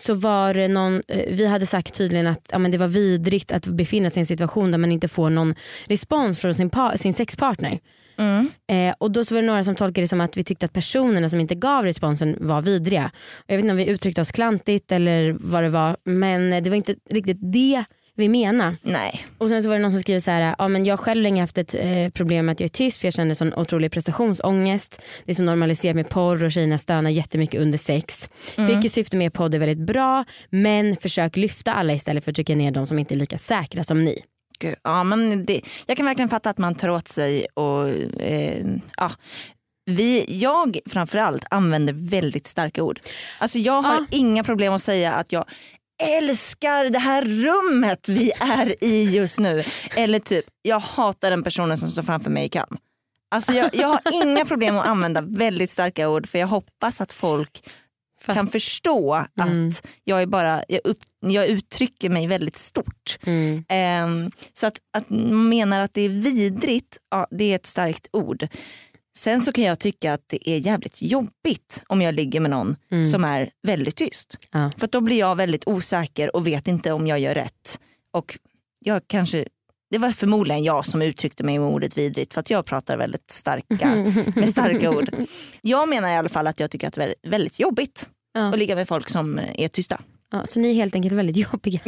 Så 0.00 0.14
var 0.14 0.54
det 0.54 0.68
någon, 0.68 1.02
eh, 1.08 1.34
vi 1.34 1.46
hade 1.46 1.66
sagt 1.66 1.94
tydligen 1.94 2.26
att 2.26 2.48
ja, 2.52 2.58
men 2.58 2.70
det 2.70 2.78
var 2.78 2.86
vidrigt 2.86 3.52
att 3.52 3.66
befinna 3.66 4.10
sig 4.10 4.20
i 4.20 4.20
en 4.20 4.26
situation 4.26 4.70
där 4.70 4.78
man 4.78 4.92
inte 4.92 5.08
får 5.08 5.30
någon 5.30 5.54
respons 5.86 6.38
från 6.38 6.54
sin, 6.54 6.70
sin 6.96 7.14
sexpartner. 7.14 7.78
Mm. 8.18 8.48
Eh, 8.70 8.94
och 8.98 9.10
då 9.10 9.24
så 9.24 9.34
var 9.34 9.42
det 9.42 9.46
några 9.46 9.64
som 9.64 9.74
tolkade 9.74 10.04
det 10.04 10.08
som 10.08 10.20
att 10.20 10.36
vi 10.36 10.44
tyckte 10.44 10.66
att 10.66 10.72
personerna 10.72 11.28
som 11.28 11.40
inte 11.40 11.54
gav 11.54 11.84
responsen 11.84 12.36
var 12.40 12.62
vidriga. 12.62 13.10
Jag 13.46 13.56
vet 13.56 13.64
inte 13.64 13.72
om 13.72 13.76
vi 13.76 13.88
uttryckte 13.88 14.20
oss 14.20 14.32
klantigt 14.32 14.92
eller 14.92 15.36
vad 15.40 15.62
det 15.62 15.68
var 15.68 15.96
men 16.04 16.62
det 16.64 16.70
var 16.70 16.76
inte 16.76 16.94
riktigt 17.10 17.38
det 17.52 17.84
vi 18.20 18.28
menade. 18.28 18.76
Nej. 18.82 19.26
Och 19.38 19.48
sen 19.48 19.62
så 19.62 19.68
var 19.68 19.76
det 19.76 19.82
någon 19.82 19.90
som 19.90 20.00
skrev 20.00 20.20
så 20.20 20.30
här, 20.30 20.54
ja 20.58 20.68
men 20.68 20.84
jag 20.84 20.92
har 20.92 21.04
själv 21.04 21.22
länge 21.22 21.40
haft 21.40 21.58
ett 21.58 21.74
eh, 21.74 22.08
problem 22.14 22.46
med 22.46 22.52
att 22.52 22.60
jag 22.60 22.64
är 22.64 22.68
tyst 22.68 22.98
för 22.98 23.06
jag 23.06 23.14
känner 23.14 23.34
sån 23.34 23.54
otrolig 23.54 23.92
prestationsångest. 23.92 25.02
Det 25.24 25.32
är 25.32 25.34
så 25.36 25.42
normaliserat 25.42 25.96
med 25.96 26.08
porr 26.08 26.44
och 26.44 26.52
tjejerna 26.52 26.78
stönar 26.78 27.10
jättemycket 27.10 27.60
under 27.60 27.78
sex. 27.78 28.30
Tycker 28.56 28.88
syftet 28.88 29.18
med 29.18 29.32
podd 29.32 29.54
är 29.54 29.58
väldigt 29.58 29.86
bra 29.86 30.24
men 30.50 30.96
försök 30.96 31.36
lyfta 31.36 31.72
alla 31.72 31.92
istället 31.92 32.24
för 32.24 32.30
att 32.30 32.34
trycka 32.36 32.54
ner 32.56 32.70
de 32.70 32.86
som 32.86 32.98
inte 32.98 33.14
är 33.14 33.18
lika 33.18 33.38
säkra 33.38 33.84
som 33.84 34.04
ni. 34.04 34.22
Gud, 34.58 34.74
Ja, 34.84 35.04
men 35.04 35.44
det, 35.44 35.60
jag 35.86 35.96
kan 35.96 36.06
verkligen 36.06 36.28
fatta 36.28 36.50
att 36.50 36.58
man 36.58 36.74
tar 36.74 36.88
åt 36.88 37.08
sig 37.08 37.46
och 37.54 37.88
eh, 38.22 38.66
ja. 38.96 39.10
Vi, 39.86 40.24
jag 40.28 40.78
framförallt 40.86 41.44
använder 41.50 41.92
väldigt 42.10 42.46
starka 42.46 42.82
ord. 42.82 43.00
Alltså 43.38 43.58
jag 43.58 43.82
har 43.82 43.94
Ja. 43.94 44.06
inga 44.10 44.44
problem 44.44 44.72
att 44.72 44.82
säga 44.82 45.12
att 45.12 45.32
jag 45.32 45.44
älskar 46.00 46.84
det 46.90 46.98
här 46.98 47.24
rummet 47.24 48.08
vi 48.08 48.32
är 48.40 48.84
i 48.84 49.04
just 49.10 49.38
nu. 49.38 49.62
Eller 49.96 50.18
typ, 50.18 50.44
jag 50.62 50.80
hatar 50.80 51.30
den 51.30 51.42
personen 51.42 51.78
som 51.78 51.88
står 51.88 52.02
framför 52.02 52.30
mig 52.30 52.44
i 52.46 52.48
kön. 52.48 52.76
Alltså 53.30 53.52
jag, 53.52 53.70
jag 53.74 53.88
har 53.88 54.00
inga 54.24 54.44
problem 54.44 54.78
att 54.78 54.86
använda 54.86 55.20
väldigt 55.20 55.70
starka 55.70 56.08
ord 56.08 56.26
för 56.28 56.38
jag 56.38 56.46
hoppas 56.46 57.00
att 57.00 57.12
folk 57.12 57.70
Fatt- 58.22 58.34
kan 58.34 58.46
förstå 58.46 59.14
Mm. 59.40 59.68
att 59.68 59.86
jag, 60.04 60.22
är 60.22 60.26
bara, 60.26 60.62
jag, 60.68 60.80
upp, 60.84 60.98
jag 61.20 61.46
uttrycker 61.46 62.08
mig 62.10 62.26
väldigt 62.26 62.56
stort. 62.56 63.18
Mm. 63.22 63.64
Ehm, 63.68 64.30
så 64.52 64.66
att, 64.66 64.78
att 64.98 65.10
man 65.10 65.48
menar 65.48 65.80
att 65.80 65.94
det 65.94 66.02
är 66.02 66.08
vidrigt, 66.08 66.96
ja, 67.10 67.26
det 67.30 67.44
är 67.52 67.56
ett 67.56 67.66
starkt 67.66 68.08
ord. 68.12 68.48
Sen 69.16 69.40
så 69.42 69.52
kan 69.52 69.64
jag 69.64 69.78
tycka 69.78 70.12
att 70.12 70.28
det 70.28 70.50
är 70.50 70.58
jävligt 70.58 71.02
jobbigt 71.02 71.82
om 71.86 72.02
jag 72.02 72.14
ligger 72.14 72.40
med 72.40 72.50
någon 72.50 72.76
Mm. 72.90 73.04
som 73.10 73.24
är 73.24 73.50
väldigt 73.62 73.96
tyst. 73.96 74.38
Ja. 74.50 74.70
För 74.78 74.86
då 74.86 75.00
blir 75.00 75.18
jag 75.18 75.36
väldigt 75.36 75.62
osäker 75.66 76.36
och 76.36 76.46
vet 76.46 76.68
inte 76.68 76.92
om 76.92 77.06
jag 77.06 77.18
gör 77.20 77.34
rätt. 77.34 77.80
Och 78.12 78.38
jag 78.78 79.02
kanske, 79.06 79.44
det 79.90 79.98
var 79.98 80.10
förmodligen 80.12 80.64
jag 80.64 80.86
som 80.86 81.02
uttryckte 81.02 81.44
mig 81.44 81.58
med 81.58 81.68
ordet 81.68 81.98
vidrigt 81.98 82.34
för 82.34 82.40
att 82.40 82.50
jag 82.50 82.64
pratar 82.66 82.96
väldigt 82.96 83.30
starka, 83.30 83.94
med 84.34 84.48
starka 84.48 84.90
ord. 84.90 85.14
Jag 85.62 85.88
menar 85.88 86.08
i 86.10 86.16
alla 86.16 86.28
fall 86.28 86.46
att 86.46 86.60
jag 86.60 86.70
tycker 86.70 86.88
att 86.88 86.94
det 86.94 87.00
är 87.02 87.06
väldigt, 87.06 87.32
väldigt 87.32 87.60
jobbigt 87.60 88.08
Ja. 88.32 88.48
att 88.52 88.58
ligga 88.58 88.74
med 88.74 88.88
folk 88.88 89.08
som 89.08 89.40
är 89.54 89.68
tysta. 89.68 90.00
Ja, 90.32 90.46
så 90.46 90.60
ni 90.60 90.70
är 90.70 90.74
helt 90.74 90.94
enkelt 90.94 91.14
väldigt 91.14 91.36
jobbiga. 91.52 91.80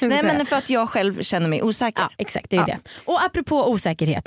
Nej 0.00 0.22
men 0.22 0.46
för 0.46 0.56
att 0.56 0.70
jag 0.70 0.88
själv 0.88 1.22
känner 1.22 1.48
mig 1.48 1.62
osäker. 1.62 2.02
Ja 2.02 2.10
exakt, 2.18 2.50
det 2.50 2.56
är 2.56 2.60
Ja. 2.60 2.66
det. 2.66 2.78
Och 3.04 3.24
apropå 3.24 3.70
osäkerhet. 3.70 4.24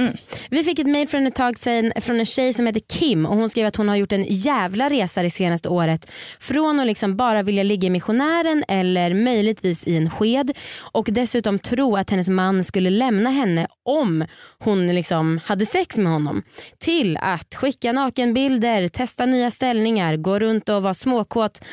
Vi 0.49 0.63
fick 0.63 0.79
ett 0.79 0.87
mail 0.87 1.07
från 1.07 1.27
ett 1.27 1.35
tag 1.35 1.59
sedan 1.59 1.91
från 2.01 2.19
en 2.19 2.25
tjej 2.25 2.53
som 2.53 2.67
heter 2.67 2.79
Kim 2.79 3.25
och 3.25 3.35
hon 3.37 3.49
skrev 3.49 3.67
att 3.67 3.75
hon 3.75 3.89
har 3.89 3.95
gjort 3.95 4.11
en 4.11 4.23
jävla 4.29 4.89
resa 4.89 5.23
det 5.23 5.29
senaste 5.29 5.69
året. 5.69 6.11
Från 6.39 6.79
att 6.79 6.87
liksom 6.87 7.17
bara 7.17 7.43
vilja 7.43 7.63
ligga 7.63 7.87
i 7.87 7.89
missionären 7.89 8.63
eller 8.67 9.13
möjligtvis 9.13 9.83
i 9.87 9.97
en 9.97 10.09
sked 10.09 10.51
och 10.91 11.07
dessutom 11.11 11.59
tro 11.59 11.95
att 11.95 12.09
hennes 12.09 12.29
man 12.29 12.63
skulle 12.63 12.89
lämna 12.89 13.29
henne 13.29 13.67
om 13.85 14.25
hon 14.59 14.87
liksom 14.87 15.39
hade 15.45 15.65
sex 15.65 15.97
med 15.97 16.11
honom. 16.13 16.43
Till 16.79 17.17
att 17.21 17.55
skicka 17.55 17.91
nakenbilder, 17.91 18.87
testa 18.87 19.25
nya 19.25 19.51
ställningar, 19.51 20.17
gå 20.17 20.39
runt 20.39 20.69
och 20.69 20.83
vara 20.83 20.93
småkåt, 20.93 21.65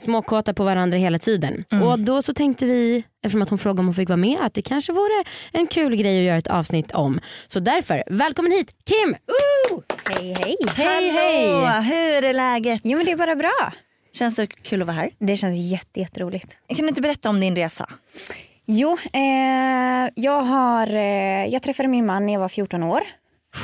småkåta 0.00 0.54
på 0.54 0.64
varandra 0.64 0.98
hela 0.98 1.17
tiden. 1.18 1.64
Och 1.82 1.98
då 1.98 2.22
så 2.22 2.34
tänkte 2.34 2.66
vi 2.66 3.04
eftersom 3.22 3.42
att 3.42 3.48
hon 3.48 3.58
frågade 3.58 3.80
om 3.80 3.86
hon 3.86 3.94
fick 3.94 4.08
vara 4.08 4.16
med 4.16 4.38
att 4.40 4.54
det 4.54 4.62
kanske 4.62 4.92
vore 4.92 5.24
en 5.52 5.66
kul 5.66 5.96
grej 5.96 6.18
att 6.18 6.24
göra 6.24 6.38
ett 6.38 6.46
avsnitt 6.46 6.92
om. 6.92 7.20
Så 7.48 7.60
därför, 7.60 8.02
välkommen 8.06 8.52
hit 8.52 8.72
Kim! 8.84 9.16
Woo! 9.26 9.82
Hej 10.04 10.34
hej. 10.40 10.56
Hej 10.74 11.10
hej! 11.10 11.52
Hallå, 11.52 11.82
hur 11.82 12.24
är 12.24 12.32
läget? 12.32 12.80
Jo 12.84 12.96
men 12.96 13.06
det 13.06 13.12
är 13.12 13.16
bara 13.16 13.36
bra. 13.36 13.72
Känns 14.12 14.34
det 14.34 14.46
kul 14.46 14.80
att 14.82 14.86
vara 14.86 14.96
här? 14.96 15.10
Det 15.18 15.36
känns 15.36 15.56
jätte, 15.70 16.00
jätteroligt. 16.00 16.56
Kan 16.68 16.82
du 16.82 16.88
inte 16.88 17.00
berätta 17.00 17.28
om 17.28 17.40
din 17.40 17.56
resa? 17.56 17.88
Jo, 18.66 18.98
eh, 19.12 20.10
jag, 20.14 20.42
har, 20.42 20.94
eh, 20.94 21.46
jag 21.46 21.62
träffade 21.62 21.88
min 21.88 22.06
man 22.06 22.26
när 22.26 22.32
jag 22.32 22.40
var 22.40 22.48
14 22.48 22.82
år. 22.82 23.00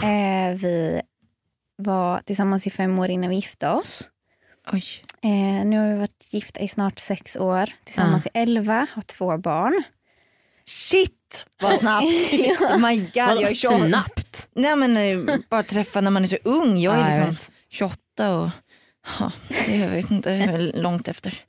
Eh, 0.02 0.56
vi 0.56 1.00
var 1.76 2.20
tillsammans 2.20 2.66
i 2.66 2.70
fem 2.70 2.98
år 2.98 3.10
innan 3.10 3.30
vi 3.30 3.36
gifte 3.36 3.68
oss. 3.68 4.10
Oj. 4.72 4.84
Eh, 5.24 5.64
nu 5.66 5.78
har 5.78 5.88
vi 5.88 5.98
varit 5.98 6.28
gifta 6.30 6.60
i 6.60 6.68
snart 6.68 6.98
sex 6.98 7.36
år. 7.36 7.70
Tillsammans 7.84 8.26
i 8.26 8.30
elva, 8.34 8.86
har 8.94 9.02
två 9.02 9.38
barn. 9.38 9.82
Shit 10.64 11.46
vad 11.62 11.78
snabbt. 11.78 12.04
oh 12.60 12.78
my 12.78 12.96
god, 12.96 13.10
jag 13.14 13.42
är 13.42 13.54
28. 13.54 13.86
snabbt? 13.86 14.48
Nej 14.54 14.76
men 14.76 14.96
eh, 14.96 15.36
bara 15.50 15.62
träffa 15.62 16.00
när 16.00 16.10
man 16.10 16.22
är 16.22 16.26
så 16.28 16.36
ung. 16.44 16.78
Jag 16.78 16.94
är 16.94 16.98
Ja, 16.98 17.04
jag 17.04 17.16
liksom 17.18 17.30
vet. 17.30 17.50
28 17.68 18.36
och 18.38 18.50
Ja, 19.18 19.32
det 19.66 19.76
jag 19.76 19.88
vet 19.88 20.10
inte, 20.10 20.36
väl 20.46 20.82
långt 20.82 21.08
efter. 21.08 21.44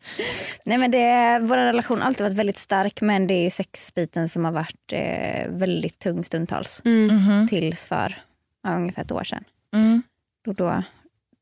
Nej, 0.65 0.77
men 0.77 0.91
det, 0.91 1.39
vår 1.41 1.57
relation 1.57 1.99
har 1.99 2.07
alltid 2.07 2.23
varit 2.23 2.37
väldigt 2.37 2.57
stark 2.57 3.01
men 3.01 3.27
det 3.27 3.33
är 3.33 3.43
ju 3.43 3.49
sexbiten 3.49 4.29
som 4.29 4.45
har 4.45 4.51
varit 4.51 4.91
eh, 4.91 5.49
väldigt 5.49 5.99
tung 5.99 6.23
stundtals. 6.23 6.81
Mhm. 6.85 7.47
Tills 7.49 7.85
för 7.85 8.17
ja, 8.63 8.75
ungefär 8.75 9.01
ett 9.01 9.11
år 9.11 9.23
sedan. 9.23 9.43
Mm. 9.73 10.03
Då, 10.45 10.53
då, 10.53 10.83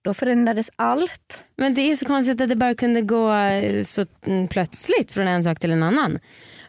då 0.03 0.13
förändrades 0.13 0.69
allt. 0.75 1.45
Men 1.55 1.73
det 1.73 1.81
är 1.81 1.95
så 1.95 2.05
konstigt 2.05 2.41
att 2.41 2.49
det 2.49 2.55
bara 2.55 2.75
kunde 2.75 3.01
gå 3.01 3.33
eh, 3.33 3.83
så 3.83 4.05
mm, 4.25 4.47
plötsligt 4.47 5.11
från 5.11 5.27
en 5.27 5.43
sak 5.43 5.59
till 5.59 5.71
en 5.71 5.83
annan. 5.83 6.19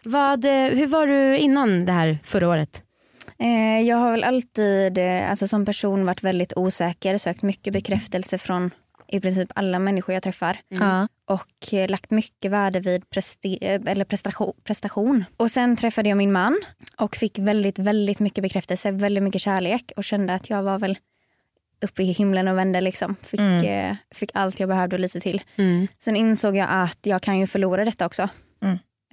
Vad, 0.05 0.45
eh, 0.45 0.51
hur 0.51 0.87
var 0.87 1.07
du 1.07 1.37
innan 1.37 1.85
det 1.85 1.91
här 1.91 2.17
förra 2.23 2.49
året? 2.49 2.81
Eh, 3.39 3.81
jag 3.81 3.97
har 3.97 4.11
väl 4.11 4.23
alltid 4.23 4.99
alltså 4.99 5.47
som 5.47 5.65
person 5.65 6.05
varit 6.05 6.23
väldigt 6.23 6.53
osäker, 6.55 7.17
sökt 7.17 7.41
mycket 7.41 7.73
bekräftelse 7.73 8.37
från 8.37 8.71
i 9.07 9.19
princip 9.19 9.51
alla 9.55 9.79
människor 9.79 10.13
jag 10.13 10.23
träffar. 10.23 10.57
Ja. 10.67 11.07
och 11.27 11.89
lagt 11.89 12.11
mycket 12.11 12.51
värde 12.51 12.79
vid 12.79 13.03
presti- 13.03 13.87
eller 13.87 14.05
prestation, 14.05 14.53
prestation. 14.63 15.25
Och 15.37 15.51
sen 15.51 15.75
träffade 15.75 16.09
jag 16.09 16.17
min 16.17 16.31
man 16.31 16.57
och 16.97 17.15
fick 17.15 17.39
väldigt, 17.39 17.79
väldigt 17.79 18.19
mycket 18.19 18.41
bekräftelse, 18.41 18.91
väldigt 18.91 19.23
mycket 19.23 19.41
kärlek 19.41 19.91
och 19.95 20.03
kände 20.03 20.33
att 20.33 20.49
jag 20.49 20.63
var 20.63 20.79
väl 20.79 20.97
uppe 21.81 22.03
i 22.03 22.11
himlen 22.11 22.47
och 22.47 22.57
vände 22.57 22.81
liksom. 22.81 23.15
Fick, 23.21 23.39
eh, 23.65 23.95
fick 24.11 24.31
allt 24.33 24.59
jag 24.59 24.69
behövde 24.69 24.95
och 24.95 24.99
lite 24.99 25.19
till. 25.19 25.41
Mm. 25.55 25.87
Sen 25.99 26.15
insåg 26.15 26.55
jag 26.55 26.67
att 26.69 26.99
jag 27.01 27.21
kan 27.21 27.39
ju 27.39 27.47
förlora 27.47 27.85
detta 27.85 28.05
också. 28.05 28.29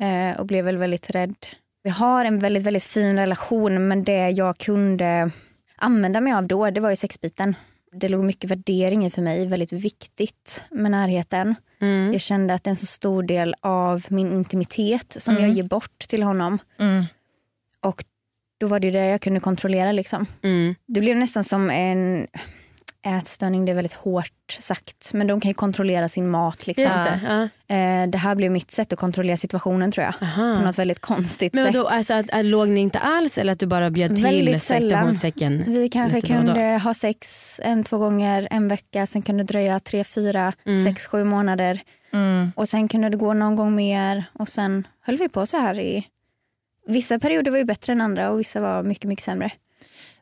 Eh, 0.01 0.41
och 0.41 0.47
blev 0.47 0.65
väl 0.65 0.77
väldigt 0.77 1.11
rädd. 1.11 1.37
Vi 1.83 1.91
har 1.91 2.25
en 2.25 2.39
väldigt, 2.39 2.63
väldigt 2.63 2.85
fin 2.85 3.17
relation 3.17 3.89
men 3.89 4.05
det 4.05 4.31
jag 4.31 4.59
kunde 4.59 5.31
använda 5.77 6.21
mig 6.21 6.33
av 6.33 6.47
då 6.47 6.71
det 6.71 6.81
var 6.81 6.91
ju 6.91 6.97
sexbiten. 6.97 7.57
Det 7.93 8.09
låg 8.09 8.25
mycket 8.25 8.51
värdering 8.51 9.07
i 9.07 9.11
för 9.11 9.23
mig, 9.23 9.47
väldigt 9.47 9.73
viktigt 9.73 10.65
med 10.71 10.91
närheten. 10.91 11.55
Mm. 11.81 12.13
Jag 12.13 12.21
kände 12.21 12.55
att 12.55 12.65
det 12.65 12.69
är 12.69 12.73
en 12.73 12.77
så 12.77 12.87
stor 12.87 13.23
del 13.23 13.55
av 13.61 14.07
min 14.09 14.33
intimitet 14.33 15.17
som 15.19 15.35
jag 15.35 15.49
ger 15.49 15.63
bort 15.63 15.99
till 15.99 16.23
honom. 16.23 16.59
Mm. 16.79 17.05
Och 17.81 18.05
då 18.63 18.69
var 18.69 18.81
det 18.81 18.87
ju 18.87 18.93
det 18.93 19.07
jag 19.07 19.21
kunde 19.21 19.41
kontrollera. 19.41 19.93
Liksom. 19.93 20.27
Mm. 20.43 20.75
Det 20.87 21.01
blev 21.01 21.17
nästan 21.17 21.45
som 21.45 21.71
en 21.71 22.27
ätstörning, 23.07 23.65
det 23.65 23.73
är 23.73 23.75
väldigt 23.75 23.95
hårt 23.95 24.57
sagt. 24.59 25.11
Men 25.15 25.27
de 25.27 25.41
kan 25.41 25.51
ju 25.51 25.55
kontrollera 25.55 26.09
sin 26.09 26.31
mat. 26.31 26.67
Liksom. 26.67 26.85
Det. 26.85 27.21
Ja. 27.29 27.43
Eh, 27.77 28.07
det 28.09 28.19
här 28.19 28.35
blev 28.35 28.51
mitt 28.51 28.71
sätt 28.71 28.93
att 28.93 28.99
kontrollera 28.99 29.37
situationen 29.37 29.93
tror 29.93 30.05
jag. 30.05 30.15
Aha. 30.23 30.57
På 30.59 30.65
något 30.65 30.79
väldigt 30.79 31.01
konstigt 31.01 31.55
Men 31.55 31.65
sätt. 31.65 31.75
då, 31.75 31.87
alltså, 31.87 32.15
att, 32.15 32.31
att, 32.31 32.45
låg 32.45 32.69
ni 32.69 32.81
inte 32.81 32.99
alls 32.99 33.39
eller 33.39 33.53
att 33.53 33.59
du 33.59 33.67
bara 33.67 33.91
bjöd 33.91 34.15
till 34.15 34.25
Väldigt 34.25 34.63
sällan. 34.63 35.19
Vi 35.67 35.89
kanske 35.93 36.21
kunde 36.21 36.81
ha 36.85 36.95
sex 36.95 37.61
en, 37.63 37.85
två 37.85 37.99
gånger 37.99 38.49
en 38.51 38.69
vecka. 38.69 39.07
Sen 39.07 39.23
kunde 39.23 39.43
det 39.43 39.47
dröja 39.47 39.81
tre, 39.81 40.05
fyra, 40.05 40.53
Mm. 40.67 40.85
sex, 40.85 41.07
sju 41.07 41.25
månader. 41.25 41.81
Mm. 42.13 42.53
Och 42.57 42.69
sen 42.69 42.89
kunde 42.89 43.09
det 43.09 43.17
gå 43.17 43.33
någon 43.35 43.57
gång 43.57 43.75
mer. 43.75 44.25
Och 44.33 44.49
sen 44.49 44.87
höll 45.01 45.17
vi 45.17 45.29
på 45.29 45.47
så 45.47 45.57
här 45.57 45.79
i... 45.79 46.07
Vissa 46.87 47.19
perioder 47.19 47.51
var 47.51 47.59
ju 47.59 47.65
bättre 47.65 47.93
än 47.93 48.01
andra 48.01 48.31
och 48.31 48.41
vissa 48.41 48.61
var 48.61 48.83
mycket, 48.83 49.09
mycket 49.09 49.25
sämre. 49.25 49.51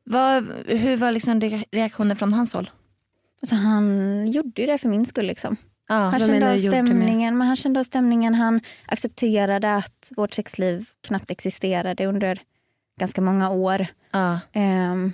Vad, 0.04 0.52
hur 0.66 0.96
var 0.96 1.12
liksom 1.12 1.40
re- 1.40 1.64
reaktionen 1.72 2.16
från 2.16 2.32
hans 2.32 2.54
håll? 2.54 2.70
Alltså 3.42 3.54
han 3.54 4.26
gjorde 4.32 4.60
ju 4.62 4.66
det 4.66 4.78
för 4.78 4.88
min 4.88 5.06
skull. 5.06 5.26
Liksom. 5.26 5.56
Ja. 5.88 5.94
Han 5.94 6.20
kände 6.20 6.52
av 6.52 6.56
stämningen. 6.56 7.38
Men 7.38 7.46
han 7.46 7.56
kände 7.56 7.80
av 7.80 7.84
stämningen. 7.84 8.34
Han 8.34 8.60
accepterade 8.86 9.76
att 9.76 10.12
vårt 10.16 10.34
sexliv 10.34 10.88
knappt 11.06 11.30
existerade 11.30 12.06
under 12.06 12.38
ganska 13.00 13.20
många 13.20 13.50
år. 13.50 13.86
Ja. 14.10 14.40
Ehm, 14.52 15.12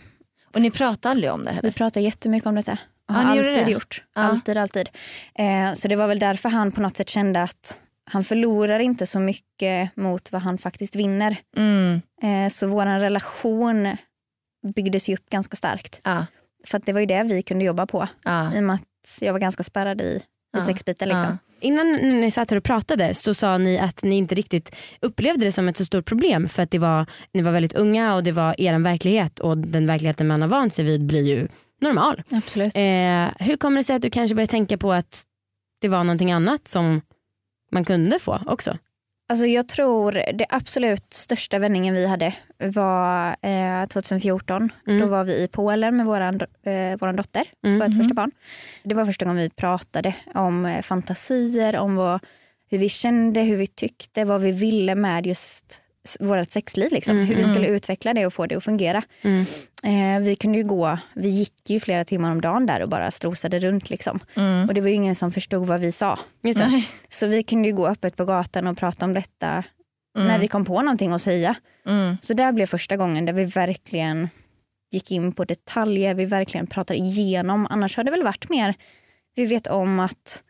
Och 0.55 0.61
ni 0.61 0.71
pratade 0.71 1.11
aldrig 1.13 1.33
om 1.33 1.45
det 1.45 1.51
vi 1.51 1.57
heller? 1.57 1.71
pratar 1.73 2.01
jättemycket 2.01 2.47
om 2.47 2.55
detta. 2.55 2.73
Och 2.73 2.79
Ja, 3.09 3.13
har 3.15 3.25
alltid 3.31 3.67
det? 3.67 3.71
gjort. 3.71 4.03
Alltid, 4.13 4.57
alltid. 4.57 4.89
Eh, 5.35 5.73
så 5.75 5.89
det 5.89 5.97
var 5.97 6.07
väl 6.09 6.19
därför 6.19 6.49
han 6.49 6.73
på 6.73 6.81
något 6.81 6.97
sätt 6.97 7.09
kände 7.11 7.43
att 7.43 7.81
han 8.11 8.25
förlorar 8.25 8.79
inte 8.79 9.07
så 9.07 9.21
mycket 9.21 9.97
mot 9.97 10.33
vad 10.33 10.43
han 10.43 10.59
faktiskt 10.59 10.97
vinner. 10.97 11.37
Mm. 11.57 12.01
Eh, 12.23 12.51
så 12.51 12.67
vår 12.67 13.01
relation 13.01 13.97
byggdes 14.77 15.09
ju 15.09 15.15
upp 15.15 15.31
ganska 15.31 15.57
starkt. 15.57 16.01
Ja. 16.05 16.27
För 16.67 16.81
det 16.85 16.93
var 16.93 17.01
ju 17.01 17.07
det 17.07 17.23
vi 17.23 17.43
kunde 17.43 17.65
jobba 17.65 17.87
på. 17.87 18.09
Ja. 18.23 18.55
I 18.55 18.59
och 18.59 18.63
med 18.63 18.75
att 18.75 19.19
jag 19.21 19.33
var 19.33 19.41
ganska 19.41 19.63
spärrad 19.65 20.01
i, 20.01 20.05
i 20.05 20.21
Ja. 20.53 20.67
sexbiten. 20.67 21.09
Liksom. 21.09 21.39
Innan 21.61 21.87
ni 21.93 22.21
ni 22.21 22.31
satt 22.31 22.51
här 22.51 22.57
och 22.57 22.65
pratade 22.65 23.15
så 23.15 23.35
sa 23.35 23.59
ni 23.59 23.79
att 23.79 24.03
ni 24.03 24.17
inte 24.17 24.35
riktigt 24.35 24.77
upplevde 25.01 25.45
det 25.45 25.53
som 25.53 25.69
ett 25.69 25.77
så 25.77 25.85
stort 25.85 26.05
problem 26.07 26.49
för 26.49 26.63
att 26.63 26.71
det 26.71 26.79
var, 26.79 27.07
ni 27.33 27.43
var 27.43 27.53
väldigt 27.53 27.73
unga 27.73 28.15
och 28.15 28.23
det 28.25 28.33
var 28.33 28.61
er 28.61 28.79
verklighet 28.79 29.39
och 29.39 29.59
den 29.59 29.87
verkligheten 29.87 30.27
man 30.27 30.41
har 30.43 30.49
vant 30.49 30.73
sig 30.75 30.85
vid 30.85 31.07
blir 31.07 31.23
ju 31.23 31.49
normal. 31.81 32.23
Absolut. 32.33 32.75
Eh, 32.77 33.47
hur 33.47 33.57
kommer 33.57 33.77
det 33.77 33.85
sig 33.85 33.97
att 33.97 34.03
du 34.03 34.11
kanske 34.11 34.35
började 34.35 34.51
tänka 34.51 34.79
på 34.79 34.93
att 34.93 35.23
det 35.81 35.89
var 35.89 36.05
någonting 36.05 36.33
annat 36.33 36.69
som 36.69 37.01
man 37.73 37.85
kunde 37.85 38.19
få 38.19 38.39
också? 38.47 38.79
Alltså 39.29 39.47
jag 39.47 39.69
tror 39.69 40.13
det 40.13 40.47
absolut 40.49 41.13
största 41.15 41.59
vändningen 41.59 41.95
vi 41.95 42.07
hade 42.07 42.35
var 42.59 43.37
eh, 43.43 43.87
2014. 43.87 44.73
Mm. 44.87 45.01
Då 45.01 45.07
var 45.07 45.25
vi 45.25 45.33
i 45.43 45.49
Polen 45.49 45.97
med 45.97 46.07
våran, 46.07 46.41
do- 46.41 46.93
eh, 46.93 46.99
våran 46.99 47.17
dotter, 47.17 47.43
Mm. 47.65 47.79
vårt 47.79 47.99
första 48.03 48.15
barn. 48.15 48.31
Det 48.83 48.95
var 48.95 49.05
första 49.05 49.25
gången 49.25 49.43
vi 49.43 49.51
pratade 49.51 50.15
om 50.35 50.67
eh, 50.67 50.83
fantasier, 50.83 51.77
om 51.77 51.97
vad, 51.97 52.21
hur 52.71 52.79
vi 52.79 52.89
kände, 52.89 53.41
hur 53.41 53.57
vi 53.57 53.67
tyckte, 53.67 54.25
vad 54.25 54.41
vi 54.41 54.53
ville 54.53 54.95
med 54.95 55.27
just 55.27 55.83
vårt 56.21 56.51
sexliv. 56.51 56.93
Liksom. 56.93 57.17
Mm, 57.17 57.27
Hur 57.27 57.35
vi 57.35 57.43
mm. 57.43 57.55
skulle 57.55 57.69
utveckla 57.69 58.15
det 58.15 58.27
och 58.27 58.35
få 58.35 58.47
det 58.47 58.55
att 58.55 58.65
fungera. 58.65 59.03
Mm. 59.23 59.47
Eh, 59.83 60.27
vi 60.27 60.37
kunde 60.37 60.59
ju 60.59 60.65
gå, 60.65 60.99
vi 61.15 61.29
gick 61.29 61.71
ju 61.71 61.81
flera 61.81 62.05
timmar 62.05 62.31
om 62.31 62.41
dagen 62.41 62.67
där 62.67 62.83
och 62.83 62.89
bara 62.89 63.11
strosade 63.11 63.59
runt. 63.59 63.91
Liksom. 63.91 64.21
Mm. 64.35 64.69
Och 64.69 64.75
det 64.75 64.81
var 64.81 64.89
ju 64.89 64.95
ingen 64.95 65.15
som 65.15 65.33
förstod 65.33 65.67
vad 65.67 65.81
vi 65.81 65.93
sa. 65.93 66.19
Så 67.09 67.27
vi 67.27 67.43
kunde 67.43 67.69
ju 67.69 67.75
gå 67.75 67.87
öppet 67.87 68.17
på 68.17 68.25
gatan 68.25 68.67
och 68.67 68.79
prata 68.79 69.05
om 69.05 69.15
detta 69.15 69.65
Mm. 70.17 70.29
när 70.29 70.39
vi 70.39 70.49
kom 70.49 70.65
på 70.65 70.83
någonting 70.83 71.13
att 71.13 71.23
säga. 71.23 71.55
Mm. 71.87 72.17
Så 72.21 72.35
det 72.35 72.53
blev 72.53 72.67
första 72.67 72.97
gången 72.97 73.25
där 73.25 73.33
vi 73.33 73.45
verkligen 73.45 74.29
gick 74.91 75.11
in 75.11 75.33
på 75.33 75.45
detaljer, 75.45 76.15
vi 76.15 76.25
verkligen 76.25 76.67
pratade 76.67 76.99
igenom. 76.99 77.67
Annars 77.71 77.97
har 77.97 78.05
det 78.05 78.11
väl 78.11 78.23
varit 78.23 78.49
mer, 78.49 78.75
vi 79.35 79.47
vet 79.47 79.67
om 79.67 80.01
att 80.01 80.43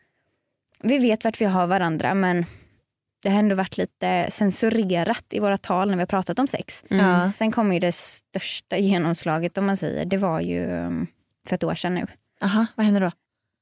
vi 0.83 0.97
vet 0.97 1.23
vart 1.23 1.41
vi 1.41 1.45
har 1.45 1.67
varandra 1.67 2.13
men 2.13 2.45
det 3.27 3.31
har 3.31 3.39
ändå 3.39 3.55
varit 3.55 3.77
lite 3.77 4.27
censurerat 4.31 5.25
i 5.29 5.39
våra 5.39 5.57
tal 5.57 5.87
när 5.87 5.95
vi 5.95 6.01
har 6.01 6.07
pratat 6.07 6.39
om 6.39 6.47
sex. 6.47 6.83
Mm. 6.89 7.31
Sen 7.37 7.51
kom 7.51 7.73
ju 7.73 7.79
det 7.79 7.91
största 7.91 8.77
genomslaget 8.77 9.57
om 9.57 9.65
man 9.65 9.77
säger, 9.77 10.05
det 10.05 10.17
var 10.17 10.39
ju 10.39 10.65
um, 10.65 11.07
för 11.47 11.55
ett 11.55 11.63
år 11.63 11.75
sedan 11.75 11.95
nu. 11.95 12.07
Aha, 12.41 12.65
vad 12.75 12.85
hände 12.85 12.99
då? 12.99 13.11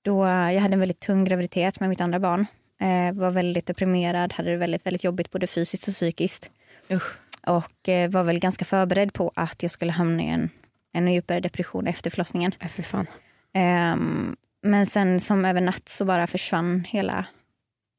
Då 0.04 0.26
jag 0.26 0.62
hade 0.62 0.74
en 0.74 0.80
väldigt 0.80 1.00
tung 1.00 1.24
graviditet 1.24 1.80
med 1.80 1.90
mitt 1.90 2.02
andra 2.02 2.20
barn. 2.20 2.46
Eh, 2.82 3.14
var 3.14 3.32
väldigt 3.32 3.66
deprimerad, 3.66 4.34
hade 4.34 4.50
det 4.50 4.58
väldigt, 4.58 4.86
väldigt 4.86 5.04
jobbigt 5.04 5.32
både 5.32 5.48
fysiskt 5.48 5.88
och 5.88 5.94
psykiskt. 5.94 6.52
Usch. 6.92 7.18
Och 7.48 7.90
eh, 7.90 8.10
var 8.10 8.24
väl 8.24 8.40
ganska 8.40 8.66
förberedd 8.66 9.14
på 9.14 9.32
att 9.36 9.64
jag 9.64 9.72
skulle 9.72 9.92
hamna 9.92 10.24
i 10.24 10.30
en 10.30 10.50
ännu 10.94 11.12
djupare 11.12 11.40
depression 11.40 11.88
efter 11.88 12.10
förlossningen. 12.10 12.52
Äh, 12.60 12.68
för 12.68 12.84
fan. 12.84 13.08
Ehm, 13.54 14.36
men 14.64 14.86
sen 14.86 15.20
som 15.20 15.46
över 15.46 15.62
natt 15.62 15.90
så 15.90 16.06
bara 16.06 16.28
försvann 16.28 16.84
hela, 16.88 17.26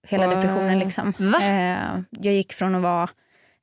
hela 0.08 0.26
depressionen. 0.26 0.78
Liksom. 0.78 1.12
Eh, 1.42 2.00
jag 2.24 2.34
gick 2.34 2.52
från 2.52 2.74
att 2.74 2.82
vara 2.82 3.08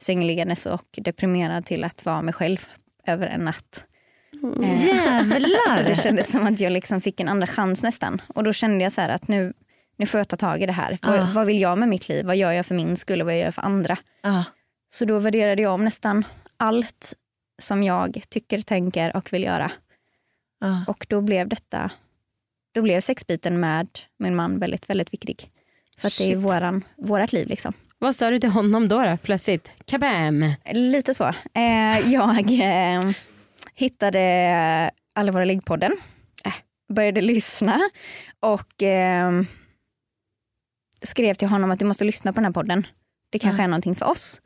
sängliggandes 0.02 0.66
och 0.66 0.86
deprimerad 0.98 1.66
till 1.66 1.84
att 1.84 2.06
vara 2.06 2.22
mig 2.22 2.34
själv 2.34 2.68
över 3.08 3.28
en 3.28 3.46
natt. 3.46 3.86
Eh, 4.44 4.62
Så 4.62 4.88
Jävlar! 4.88 5.84
det 5.84 5.96
kändes 5.96 6.32
som 6.32 6.46
att 6.46 6.60
jag 6.60 6.72
liksom 6.72 7.02
fick 7.02 7.20
en 7.20 7.30
andra 7.30 7.48
chans 7.48 7.84
nästan. 7.84 8.22
Och 8.28 8.44
då 8.44 8.54
kände 8.54 8.84
jag 8.84 8.94
så 8.94 9.02
att 9.02 9.28
nu, 9.28 9.54
nu 9.98 10.06
får 10.06 10.20
jag 10.20 10.28
ta 10.28 10.36
tag 10.36 10.62
i 10.62 10.66
det 10.66 10.72
här. 10.74 10.98
Ah. 11.02 11.12
Vad, 11.12 11.34
vad 11.34 11.46
vill 11.46 11.62
jag 11.62 11.78
med 11.78 11.90
mitt 11.90 12.10
liv? 12.10 12.26
Vad 12.26 12.36
gör 12.38 12.52
jag 12.52 12.66
för 12.66 12.76
min 12.76 12.98
skull 12.98 13.22
och 13.22 13.26
vad 13.28 13.38
gör 13.38 13.46
jag 13.46 13.56
för 13.56 13.62
andra? 13.62 13.98
Ja. 14.22 14.44
Så 14.94 15.06
då 15.06 15.20
värderade 15.20 15.62
jag 15.62 15.74
om 15.74 15.86
nästan 15.86 16.24
allt 16.58 17.14
som 17.62 17.84
jag 17.84 18.22
tycker, 18.30 18.62
tänker 18.62 19.16
och 19.16 19.34
vill 19.34 19.44
göra. 19.44 19.72
Ja. 20.60 20.86
Och 20.88 21.06
då 21.10 21.22
blev 21.22 21.48
detta, 21.48 21.92
då 22.74 22.82
blev 22.82 23.02
sexbiten 23.02 23.60
med 23.60 23.88
min 24.20 24.36
man 24.36 24.60
väldigt, 24.60 24.90
väldigt 24.90 25.14
viktig. 25.14 25.50
För 25.98 26.08
att 26.08 26.18
det 26.18 26.24
är 26.24 26.28
Shit. 26.28 26.38
våran, 26.38 26.84
vårat 26.98 27.34
liv 27.34 27.48
liksom. 27.48 27.74
Vad 28.00 28.16
sa 28.16 28.30
du 28.30 28.40
till 28.40 28.50
honom 28.50 28.88
då, 28.88 29.02
då 29.04 29.18
plötsligt? 29.24 29.72
Kabam! 29.86 30.46
Lite 30.72 31.14
så. 31.14 31.24
Eh, 31.54 32.12
jag 32.14 32.40
eh, 32.62 33.12
hittade 33.76 34.92
Alla 35.16 35.32
våra 35.32 35.46
liggpodden. 35.46 35.92
Äh, 36.46 36.54
började 36.94 37.22
lyssna 37.22 37.90
och 38.40 38.84
eh, 38.84 39.32
skrev 41.02 41.34
till 41.34 41.48
honom 41.48 41.72
att 41.72 41.80
du 41.80 41.86
måste 41.86 42.04
lyssna 42.06 42.34
på 42.34 42.36
den 42.36 42.46
här 42.46 42.52
podden. 42.52 42.88
Det 43.30 43.40
kanske 43.40 43.62
Ja. 43.62 43.64
är 43.64 43.68
någonting 43.68 43.96
för 43.96 44.06
oss. 44.10 44.42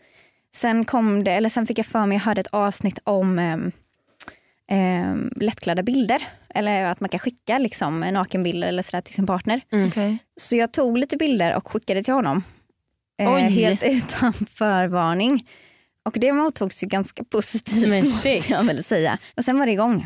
Sen 0.56 0.86
kom 0.86 1.24
det, 1.24 1.32
eller 1.32 1.50
sen 1.50 1.68
fick 1.68 1.80
jag 1.80 1.86
för 1.86 2.06
mig, 2.06 2.16
jag 2.18 2.24
hörde 2.24 2.42
ett 2.42 2.48
avsnitt 2.52 3.00
om 3.04 3.40
eh, 4.72 5.16
lättklädda 5.36 5.84
bilder. 5.84 6.28
Eller 6.56 6.84
att 6.86 7.00
man 7.00 7.10
kan 7.10 7.20
skicka 7.20 7.58
liksom, 7.58 8.00
nakenbilder 8.00 8.68
eller 8.68 8.84
sådär 8.84 9.02
till 9.02 9.14
sin 9.14 9.28
partner. 9.28 9.62
Okej. 9.88 10.18
Så 10.38 10.56
jag 10.56 10.72
tog 10.74 10.98
lite 10.98 11.18
bilder 11.18 11.56
och 11.56 11.68
skickade 11.72 12.04
till 12.04 12.14
honom. 12.14 12.44
Eh, 13.20 13.36
helt 13.36 13.84
utan 13.86 14.34
förvarning. 14.34 15.48
Och 16.06 16.18
det 16.20 16.32
mottogs 16.32 16.84
ju 16.84 16.88
ganska 16.88 17.24
positivt 17.24 17.88
Men 17.88 18.00
måste 18.06 18.30
jag 18.50 18.64
väl 18.64 18.84
säga. 18.84 19.18
Och 19.38 19.44
sen 19.46 19.60
var 19.60 19.66
det 19.66 19.72
igång. 19.72 20.06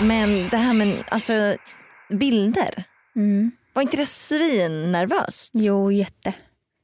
Men 0.00 0.48
det 0.48 0.56
här 0.56 0.72
med 0.72 1.04
alltså, 1.08 1.32
bilder, 2.10 2.84
Mm. 3.16 3.50
var 3.72 3.82
inte 3.82 3.96
det 3.96 4.06
svinnervöst? 4.06 5.50
Jo, 5.54 5.92
jätte. 5.92 6.34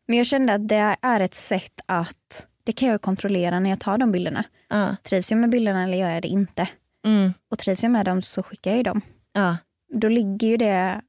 Men 0.08 0.18
jag 0.18 0.26
kände 0.26 0.54
att 0.54 0.68
det 0.68 0.96
är 1.02 1.20
ett 1.20 1.34
sätt 1.34 1.80
att 1.86 2.46
det 2.64 2.72
kan 2.72 2.88
jag 2.88 3.02
kontrollera 3.02 3.60
när 3.60 3.70
jag 3.70 3.80
tar 3.80 3.98
de 3.98 4.12
bilderna. 4.12 4.44
Ja. 4.68 4.96
Trivs 5.02 5.30
jag 5.30 5.38
med 5.40 5.50
bilderna 5.50 5.82
eller 5.84 5.98
gör 5.98 6.10
jag 6.10 6.22
det 6.22 6.28
inte? 6.28 6.68
Mm. 7.06 7.32
Och 7.50 7.58
trivs 7.58 7.82
jag 7.82 7.92
med 7.92 8.04
dem 8.06 8.22
så 8.22 8.42
skickar 8.42 8.70
jag 8.70 8.76
ju 8.78 8.82
dem. 8.82 9.00
Ja. 9.32 9.56
Då 9.94 10.08
ligger 10.08 10.48
ju 10.48 10.56
det 10.56 11.00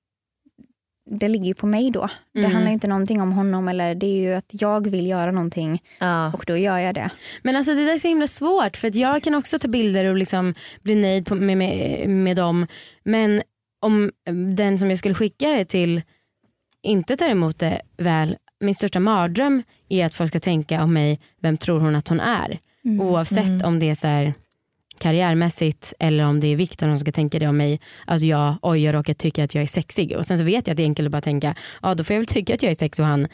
det 1.12 1.27
ligger 1.27 1.46
ju 1.46 1.53
på 1.53 1.65
mig 1.68 1.91
då. 1.91 2.08
Det 2.34 2.39
Mm. 2.39 2.51
handlar 2.51 2.70
ju 2.70 2.74
inte 2.74 2.88
någonting 2.88 3.22
om 3.22 3.32
honom 3.32 3.68
eller 3.68 3.96
det 3.96 4.06
är 4.06 4.20
ju 4.22 4.34
att 4.34 4.46
jag 4.50 4.88
vill 4.89 5.08
göra 5.08 5.32
någonting 5.32 5.84
Ja. 6.00 6.32
och 6.34 6.44
då 6.48 6.58
gör 6.58 6.77
jag 6.77 6.96
det. 6.96 7.10
Men 7.44 7.56
alltså 7.56 7.74
det 7.75 7.86
där 7.86 7.94
är 7.94 7.98
så 7.98 8.08
himla 8.08 8.27
svårt 8.27 8.77
för 8.77 8.88
att 8.88 8.96
jag 8.96 9.24
kan 9.24 9.36
också 9.36 9.60
ta 9.60 9.68
bilder 9.68 10.06
och 10.06 10.15
liksom 10.18 10.53
bli 10.82 10.96
nöjd 10.96 11.25
på, 11.25 11.36
med, 11.36 11.58
med, 11.58 12.10
med 12.10 12.36
dem. 12.38 12.68
Men 13.03 13.41
om 13.82 14.12
den 14.56 14.79
som 14.79 14.89
jag 14.89 15.00
skulle 15.00 15.15
skicka 15.15 15.50
det 15.50 15.65
till 15.65 16.01
inte 16.82 17.15
tar 17.18 17.29
emot 17.29 17.60
det 17.60 17.82
väl, 17.98 18.38
min 18.59 18.75
största 18.75 18.99
mardröm 18.99 19.63
är 19.89 20.05
att 20.05 20.13
folk 20.13 20.29
ska 20.29 20.39
tänka 20.39 20.83
om 20.83 20.93
mig, 20.93 21.19
vem 21.41 21.57
tror 21.57 21.79
hon 21.79 21.95
att 21.95 22.07
hon 22.07 22.19
är? 22.19 22.59
Oavsett 22.99 23.63
om 23.63 23.79
det 23.79 23.89
är 23.89 23.95
så 23.95 24.07
här 24.07 24.33
karriärmässigt 24.99 25.93
eller 25.99 26.23
om 26.23 26.39
det 26.39 26.47
är 26.47 26.55
Viktor 26.55 26.87
som 26.87 26.99
ska 26.99 27.11
tänka 27.11 27.39
det 27.39 27.47
om 27.47 27.57
mig. 27.57 27.79
Att 28.07 28.21
jag, 28.21 28.55
oj 28.61 28.83
jag 28.83 28.95
råkar 28.95 29.13
tycka 29.13 29.43
att 29.43 29.55
jag 29.55 29.61
är 29.63 29.67
sexig. 29.67 30.17
Och 30.17 30.25
sen 30.25 30.37
så 30.37 30.43
vet 30.43 30.67
jag 30.67 30.73
att 30.73 30.77
det 30.77 30.83
är 30.83 30.85
enkelt 30.85 31.05
att 31.05 31.11
bara 31.11 31.21
tänka, 31.21 31.55
ja 31.81 31.95
då 31.95 32.03
får 32.03 32.13
jag 32.13 32.19
väl 32.19 32.27
tycka 32.27 32.53
att 32.53 32.63
jag 32.63 32.71
är 32.71 32.75
sexig 32.75 33.03
och 33.03 33.09
han 33.09 33.27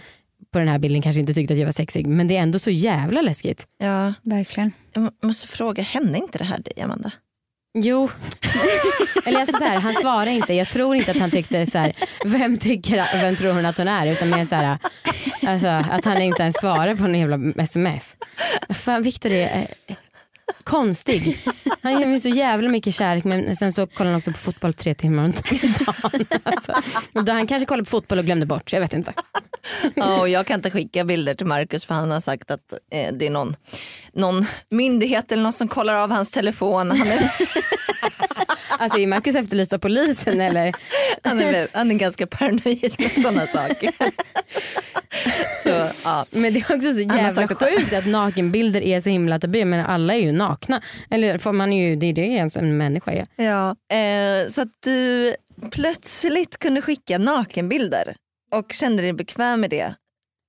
på 0.52 0.60
den 0.60 0.68
här 0.68 0.80
bilden 0.80 1.02
kanske 1.02 1.20
inte 1.20 1.34
tyckte 1.34 1.54
att 1.54 1.60
jag 1.60 1.66
var 1.66 1.74
sexig. 1.74 2.08
Men 2.08 2.28
det 2.28 2.38
är 2.38 2.42
ändå 2.42 2.60
så 2.60 2.70
jävla 2.72 3.22
läskigt. 3.22 3.68
ja. 3.78 4.14
Verkligen. 4.24 4.72
Jag 4.94 5.12
måste 5.24 5.48
fråga, 5.48 5.84
hände 5.84 6.18
inte 6.18 6.38
det 6.38 6.44
här 6.44 6.60
dig 6.60 6.84
Amanda? 6.84 7.12
Jo. 7.78 8.10
Eller 9.26 9.40
alltså 9.40 9.58
så 9.58 9.64
här, 9.64 9.80
han 9.80 9.94
svarar 9.94 10.28
inte. 10.28 10.54
Jag 10.54 10.68
tror 10.68 10.96
inte 10.96 11.12
att 11.12 11.18
han 11.18 11.32
tyckte 11.32 11.66
så 11.66 11.78
här, 11.78 11.94
vem, 12.26 12.58
tycker, 12.58 13.22
vem 13.22 13.36
tror 13.36 13.54
hon 13.54 13.66
att 13.66 13.78
hon 13.78 13.88
är? 13.88 14.08
Utan 14.08 14.30
mer 14.30 14.46
så 14.46 14.56
här, 14.56 14.78
alltså, 15.48 15.68
att 15.68 16.06
han 16.06 16.22
inte 16.22 16.42
ens 16.42 16.56
svarar 16.60 16.96
på 16.96 17.02
någon 17.02 17.20
jävla 17.20 17.64
sms. 17.64 18.16
Fan, 18.70 19.04
Viktor 19.04 19.32
är 19.32 19.68
eh, 19.88 19.96
konstig. 20.64 21.38
Han 21.82 22.00
ger 22.00 22.06
mig 22.08 22.20
så 22.20 22.30
jävla 22.30 22.70
mycket 22.70 22.96
kärlek 22.96 23.24
men 23.24 23.56
sen 23.56 23.74
så 23.74 23.88
kollar 23.88 24.12
han 24.12 24.18
också 24.18 24.32
på 24.32 24.38
fotboll 24.38 24.74
tre 24.74 24.94
timmar 24.94 25.24
om 25.24 25.32
dagen. 25.32 26.26
Alltså. 26.44 26.74
Och 27.14 27.26
då 27.26 27.32
han 27.32 27.48
kanske 27.48 27.66
kollade 27.66 27.84
på 27.84 27.90
fotboll 27.90 28.20
och 28.20 28.26
glömde 28.26 28.46
bort, 28.46 28.74
jag 28.74 28.82
vet 28.82 28.94
inte. 28.94 29.14
Ja, 29.96 30.20
och 30.20 30.30
jag 30.30 30.48
kan 30.48 30.56
inte 30.56 30.72
skicka 30.72 31.04
bilder 31.04 31.36
till 31.36 31.46
Marcus 31.46 31.86
för 31.86 31.96
han 31.96 32.12
har 32.12 32.22
sagt 32.22 32.52
att 32.52 32.74
eh, 32.92 33.14
det 33.14 33.28
är 33.28 33.30
någon, 33.30 33.56
någon 34.16 34.46
myndighet 34.70 35.32
eller 35.32 35.44
någon 35.44 35.54
som 35.54 35.68
kollar 35.68 35.94
av 35.96 36.12
hans 36.12 36.32
telefon. 36.32 36.92
Han 36.92 37.08
är, 37.08 37.32
Alltså 38.80 39.00
är 39.00 39.08
Marcus 39.08 39.36
efterlyst 39.36 39.74
av 39.74 39.78
polisen 39.78 40.42
eller? 40.42 40.72
han 41.24 41.40
är, 41.40 41.68
han 41.74 41.92
är 41.92 41.96
ganska 41.96 42.28
paranoid 42.28 42.96
med 42.98 43.12
sådana 43.12 43.48
saker. 43.48 43.92
Så, 45.64 45.70
ja. 46.04 46.26
Men 46.32 46.54
det 46.54 46.60
är 46.60 46.76
också 46.76 46.94
så 46.94 47.00
jävla 47.00 47.32
sagt 47.34 47.52
att- 47.52 47.60
sjukt 47.70 47.94
att 47.94 48.06
nakenbilder 48.08 48.82
är 48.82 49.02
så 49.02 49.10
himla 49.10 49.40
tabu 49.40 49.66
men 49.66 49.86
alla 49.86 50.14
är 50.16 50.20
ju 50.20 50.32
nakna. 50.32 50.82
Eller 51.10 51.38
får 51.38 51.52
man 51.54 51.74
är 51.74 51.90
ju, 51.90 51.96
det 51.96 52.06
är 52.06 52.14
det 52.14 52.22
ens 52.22 52.58
en 52.58 52.78
människa 52.78 53.12
är. 53.12 53.44
Ja, 53.46 53.70
eh, 53.98 54.48
så 54.50 54.62
att 54.62 54.74
du 54.84 55.36
plötsligt 55.72 56.58
kunde 56.60 56.82
skicka 56.82 57.18
nakenbilder 57.18 58.16
och 58.52 58.72
kände 58.72 59.04
dig 59.04 59.14
bekväm 59.14 59.62
med 59.62 59.70
det. 59.70 59.94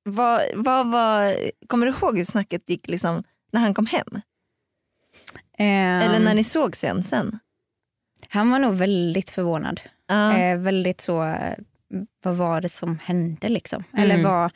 Vad, 0.08 0.40
vad 0.54 0.86
var, 0.90 1.34
kommer 1.66 1.86
du 1.86 1.92
ihåg 1.92 2.18
hur 2.18 2.24
snacket 2.24 2.62
gick 2.70 2.88
liksom 2.88 3.22
när 3.56 3.62
han 3.62 3.74
kom 3.74 3.86
hem? 3.86 4.20
Eller 5.58 6.18
när 6.20 6.34
ni 6.34 6.44
såg 6.44 6.76
sen 6.76 7.02
sen? 7.02 7.38
Han 8.28 8.50
var 8.50 8.58
nog 8.58 8.74
väldigt 8.74 9.30
förvånad. 9.30 9.80
Ja. 10.08 10.38
Eh, 10.38 10.58
väldigt 10.58 11.00
så, 11.00 11.24
eh, 11.24 11.54
vad 12.24 12.36
var 12.36 12.60
det 12.60 12.68
som 12.68 12.98
hände 13.04 13.48
liksom? 13.48 13.84
Eller 13.98 14.14
Mm. 14.14 14.30
vad, 14.32 14.50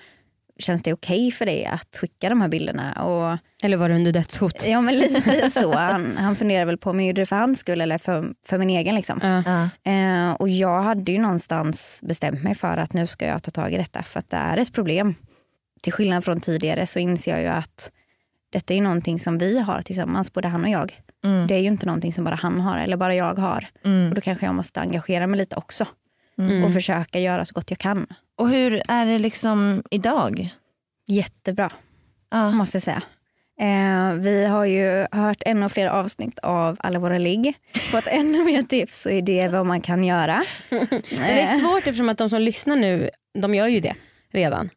känns 0.59 0.83
det 0.83 0.93
okej 0.93 1.31
för 1.33 1.47
dig 1.47 1.67
att 1.67 1.97
skicka 1.97 2.29
de 2.29 2.41
här 2.41 2.49
bilderna? 2.49 2.93
Och, 3.05 3.39
Eller 3.65 3.77
var 3.77 3.89
det 3.89 3.95
under 3.95 4.13
dödshot? 4.13 4.67
ja 4.67 4.81
men 4.81 4.95
lite 4.99 5.51
så. 5.51 5.73
Han, 5.75 6.17
han 6.17 6.37
funderar 6.37 6.65
väl 6.65 6.79
på 6.79 6.91
om 6.91 7.01
jag 7.01 7.07
gjorde 7.07 7.21
det 7.23 7.27
för 7.27 7.37
hans 7.37 7.61
skull 7.61 7.81
eller 7.81 7.99
för, 7.99 8.35
för 8.47 8.59
min 8.59 8.71
egen. 8.71 8.95
Liksom. 8.95 9.21
Ja. 9.23 9.69
Eh, 9.93 10.33
och 10.33 10.49
jag 10.49 10.83
hade 10.83 11.13
ju 11.13 11.19
någonstans 11.19 12.01
bestämt 12.03 12.43
mig 12.43 12.55
för 12.55 12.77
att 12.77 12.93
nu 12.93 13.07
ska 13.07 13.27
jag 13.27 13.43
ta 13.43 13.51
tag 13.51 13.73
i 13.73 13.77
detta 13.77 14.03
för 14.03 14.19
att 14.19 14.31
det 14.31 14.37
är 14.37 14.57
ett 14.57 14.73
problem. 14.73 15.15
Till 15.83 15.93
skillnad 15.93 16.25
från 16.25 16.41
tidigare 16.41 16.87
så 16.87 16.99
inser 16.99 17.31
jag 17.31 17.41
ju 17.41 17.47
att 17.49 17.91
detta 18.51 18.75
är 18.75 18.81
någonting 18.83 19.19
som 19.19 19.39
vi 19.39 19.61
har 19.61 19.83
tillsammans, 19.83 20.33
både 20.33 20.49
han 20.49 20.65
och 20.65 20.71
jag. 20.71 21.01
Mm. 21.25 21.47
Det 21.47 21.55
är 21.55 21.59
ju 21.59 21.67
inte 21.69 21.87
någonting 21.87 22.13
som 22.13 22.25
bara 22.25 22.35
han 22.35 22.61
har 22.61 22.79
eller 22.79 22.97
bara 22.97 23.15
jag 23.15 23.35
har. 23.35 23.67
Mm. 23.85 24.09
Och 24.09 24.15
då 24.15 24.21
kanske 24.21 24.47
jag 24.47 24.55
måste 24.55 24.81
engagera 24.81 25.27
mig 25.27 25.39
lite 25.39 25.57
också 25.57 25.87
Mm. 26.39 26.65
och 26.65 26.73
försöka 26.73 27.19
göra 27.21 27.45
så 27.45 27.53
gott 27.55 27.71
jag 27.71 27.79
kan. 27.79 28.07
Och 28.39 28.49
hur 28.51 28.83
är 28.89 29.07
det 29.07 29.19
liksom 29.19 29.83
idag? 29.91 30.49
Jättebra 31.07 31.71
Ja. 32.31 32.51
måste 32.51 32.77
jag 32.77 32.83
säga. 32.83 33.03
Eh, 33.61 34.13
vi 34.15 34.47
har 34.47 34.65
ju 34.65 35.07
hört 35.13 35.43
ännu 35.47 35.69
fler 35.69 35.87
avsnitt 35.87 36.39
av 36.39 36.77
alla 36.81 36.99
våra 36.99 37.19
ligg. 37.19 37.55
Fått 37.91 38.07
ännu 38.07 38.45
mer 38.45 38.63
tips 38.63 39.07
och 39.07 39.13
idéer 39.13 39.49
vad 39.49 39.67
man 39.67 39.81
kan 39.81 40.05
göra. 40.05 40.43
Det 40.71 41.41
är 41.43 41.57
svårt 41.59 41.79
eftersom 41.79 42.09
att 42.09 42.19
de 42.19 42.31
som 42.31 42.41
lyssnar 42.41 42.77
nu, 42.77 43.11
de 43.39 43.55
gör 43.55 43.67
ju 43.67 43.81
det 43.81 43.95
redan. 44.33 44.71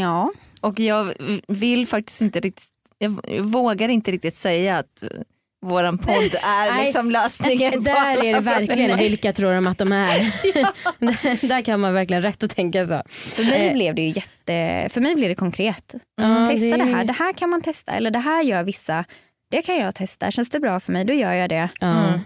Ja, 0.00 0.32
Och 0.60 0.80
jag 0.80 1.12
vill 1.48 1.86
faktiskt 1.86 2.20
inte 2.20 2.40
riktigt, 2.40 2.66
jag 3.02 3.42
vågar 3.42 3.88
inte 3.88 4.10
riktigt 4.10 4.36
säga 4.36 4.78
att 4.78 5.02
våran 5.66 5.98
podd 5.98 6.34
är 6.44 6.72
Nej. 6.74 6.84
liksom 6.84 7.10
lösningen. 7.10 7.82
Där 7.84 8.24
är 8.24 8.34
det 8.34 8.40
verkligen 8.40 8.98
vilka 8.98 9.32
tror 9.32 9.52
de 9.54 9.66
att 9.66 9.78
de 9.78 9.92
är. 9.92 10.18
där, 10.98 11.48
där 11.48 11.62
kan 11.62 11.80
man 11.80 11.94
verkligen 11.94 12.22
rätt 12.22 12.42
att 12.42 12.56
tänka 12.56 12.86
så. 12.86 13.02
för 13.08 13.44
mig 13.44 13.66
Eh. 13.68 13.72
blev 13.74 13.94
det 13.94 14.02
ju 14.02 14.08
jätte... 14.08 14.88
För 14.92 15.00
mig 15.00 15.14
blev 15.14 15.28
det 15.28 15.34
konkret. 15.34 15.94
Ja, 16.16 16.48
testa 16.50 16.66
det- 16.66 16.76
det... 16.76 16.84
här, 16.84 17.04
det 17.04 17.12
här 17.12 17.32
kan 17.32 17.50
man 17.50 17.62
testa 17.62 17.92
eller 17.92 18.10
det 18.10 18.18
här 18.18 18.42
gör 18.42 18.62
vissa. 18.64 19.04
Det 19.50 19.62
kan 19.62 19.76
jag 19.76 19.94
testa, 19.94 20.30
känns 20.30 20.50
det 20.50 20.60
bra 20.60 20.80
för 20.80 20.92
mig 20.92 21.04
då 21.04 21.12
gör 21.12 21.32
jag 21.32 21.48
det. 21.48 21.68
Mm. 21.80 22.20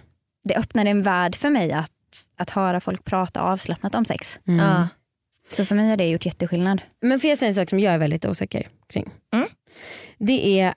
Det 0.44 0.54
öppnade 0.56 0.90
en 0.90 1.02
värld 1.02 1.36
för 1.36 1.50
mig 1.50 1.72
att, 1.72 1.90
att 2.38 2.50
höra 2.50 2.80
folk 2.80 3.04
prata 3.04 3.40
avslappnat 3.40 3.94
om 3.94 4.04
sex. 4.04 4.38
Mm. 4.48 4.66
Ja. 4.66 4.88
Så 5.48 5.64
för 5.64 5.74
mig 5.74 5.90
har 5.90 5.96
det 5.96 6.08
gjort 6.08 6.26
jätteskillnad. 6.26 6.80
Men 7.02 7.20
får 7.20 7.30
jag 7.30 7.38
säga 7.38 7.48
en 7.48 7.54
sak 7.54 7.68
som 7.70 7.80
jag 7.80 7.94
är 7.94 7.98
väldigt 7.98 8.24
osäker 8.24 8.66
kring? 8.88 9.10
Det 10.18 10.60
är 10.60 10.74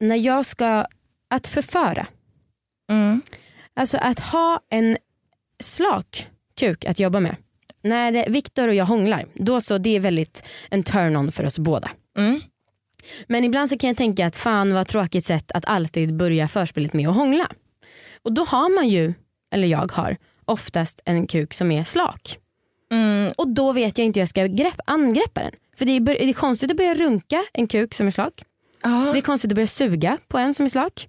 när 0.00 0.16
jag 0.16 0.46
ska, 0.46 0.86
att 1.30 1.46
förföra. 1.46 2.06
Mm. 2.90 3.22
Alltså 3.74 3.98
att 4.00 4.18
ha 4.18 4.60
en 4.70 4.96
slak 5.60 6.26
kuk 6.56 6.84
att 6.84 6.98
jobba 6.98 7.20
med. 7.20 7.36
När 7.82 8.28
Viktor 8.28 8.68
och 8.68 8.74
jag 8.74 8.86
hånglar, 8.86 9.24
då 9.34 9.60
så 9.60 9.78
det 9.78 9.96
är 9.96 10.00
väldigt 10.00 10.48
en 10.70 10.82
turn-on 10.82 11.32
för 11.32 11.46
oss 11.46 11.58
båda. 11.58 11.90
Mm. 12.18 12.40
Men 13.26 13.44
ibland 13.44 13.68
så 13.68 13.78
kan 13.78 13.88
jag 13.88 13.96
tänka 13.96 14.26
att 14.26 14.36
fan 14.36 14.74
vad 14.74 14.86
tråkigt 14.86 15.24
sätt 15.24 15.52
att 15.52 15.64
alltid 15.66 16.16
börja 16.16 16.48
förspelet 16.48 16.92
med 16.92 17.08
att 17.08 17.14
hångla. 17.14 17.48
Och 18.22 18.32
då 18.32 18.44
har 18.44 18.74
man 18.74 18.88
ju, 18.88 19.14
eller 19.50 19.68
jag 19.68 19.92
har, 19.92 20.16
oftast 20.44 21.00
en 21.04 21.26
kuk 21.26 21.54
som 21.54 21.72
är 21.72 21.84
slak. 21.84 22.38
Mm. 22.92 23.32
Och 23.36 23.48
då 23.48 23.72
vet 23.72 23.98
jag 23.98 24.04
inte 24.04 24.20
hur 24.20 24.22
jag 24.22 24.28
ska 24.28 24.46
grepp, 24.46 24.80
angreppa 24.86 25.40
den. 25.40 25.52
För 25.78 25.84
det 25.84 25.92
är, 25.92 26.00
det 26.00 26.28
är 26.28 26.32
konstigt 26.32 26.70
att 26.70 26.76
börja 26.76 26.94
runka 26.94 27.44
en 27.52 27.66
kuk 27.66 27.94
som 27.94 28.06
är 28.06 28.10
slak. 28.10 28.42
Ja. 28.82 29.10
Det 29.12 29.18
är 29.18 29.22
konstigt 29.22 29.50
att 29.50 29.54
börja 29.54 29.66
suga 29.66 30.18
på 30.28 30.38
en 30.38 30.54
som 30.54 30.64
är 30.64 30.70
slak. 30.70 31.08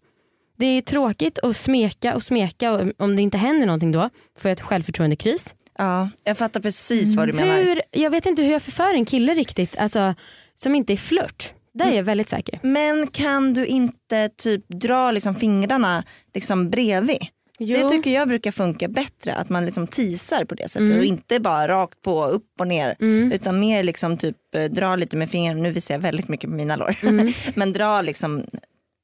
Det 0.57 0.65
är 0.65 0.81
tråkigt 0.81 1.39
att 1.39 1.57
smeka 1.57 2.15
och 2.15 2.23
smeka 2.23 2.71
och 2.71 2.91
om 2.97 3.15
det 3.15 3.21
inte 3.21 3.37
händer 3.37 3.65
någonting 3.65 3.91
då 3.91 4.09
får 4.39 4.49
jag 4.49 4.51
ett 4.51 4.61
självförtroendekris. 4.61 5.55
ja, 5.77 6.09
jag 6.23 6.37
fattar 6.37 6.59
precis 6.59 7.15
vad 7.15 7.27
du 7.27 7.33
menar. 7.33 7.57
Hur, 7.57 7.81
jag 7.91 8.09
vet 8.11 8.25
inte 8.25 8.41
hur 8.43 8.51
jag 8.51 8.61
förför 8.61 8.93
en 8.93 9.05
kille 9.05 9.33
riktigt 9.33 9.77
alltså, 9.77 10.15
som 10.55 10.75
inte 10.75 10.93
är 10.93 10.97
flört. 10.97 11.53
Där 11.73 11.91
är 11.91 11.95
jag 11.95 12.03
väldigt 12.03 12.29
säker. 12.29 12.59
Men 12.63 13.07
kan 13.07 13.53
du 13.53 13.65
inte 13.65 14.29
typ 14.29 14.67
dra 14.67 15.11
liksom 15.11 15.35
fingrarna 15.35 16.03
liksom 16.33 16.69
bredvid? 16.69 17.27
Det 17.59 17.89
tycker 17.89 18.11
jag 18.11 18.27
brukar 18.27 18.51
funka 18.51 18.87
bättre, 18.87 19.33
att 19.35 19.49
man 19.49 19.65
liksom 19.65 19.87
teasar 19.87 20.45
på 20.45 20.55
det 20.55 20.63
sättet 20.69 20.81
Mm. 20.87 20.97
och 20.99 21.05
inte 21.05 21.39
bara 21.39 21.67
rakt 21.67 22.01
på, 22.01 22.25
upp 22.25 22.47
och 22.59 22.67
ner. 22.67 22.95
Mm. 22.99 23.31
Utan 23.31 23.59
mer 23.59 23.83
liksom 23.83 24.17
typ 24.17 24.37
eh, 24.55 24.63
dra 24.63 24.95
lite 24.95 25.17
med 25.17 25.29
fingrarna, 25.29 25.61
nu 25.61 25.71
visar 25.71 25.93
jag 25.95 25.99
väldigt 26.01 26.27
mycket 26.29 26.49
på 26.49 26.55
mina 26.55 26.75
lår. 26.75 26.95
Mm. 27.03 27.33
Men 27.55 27.73
dra 27.73 28.01
liksom 28.01 28.45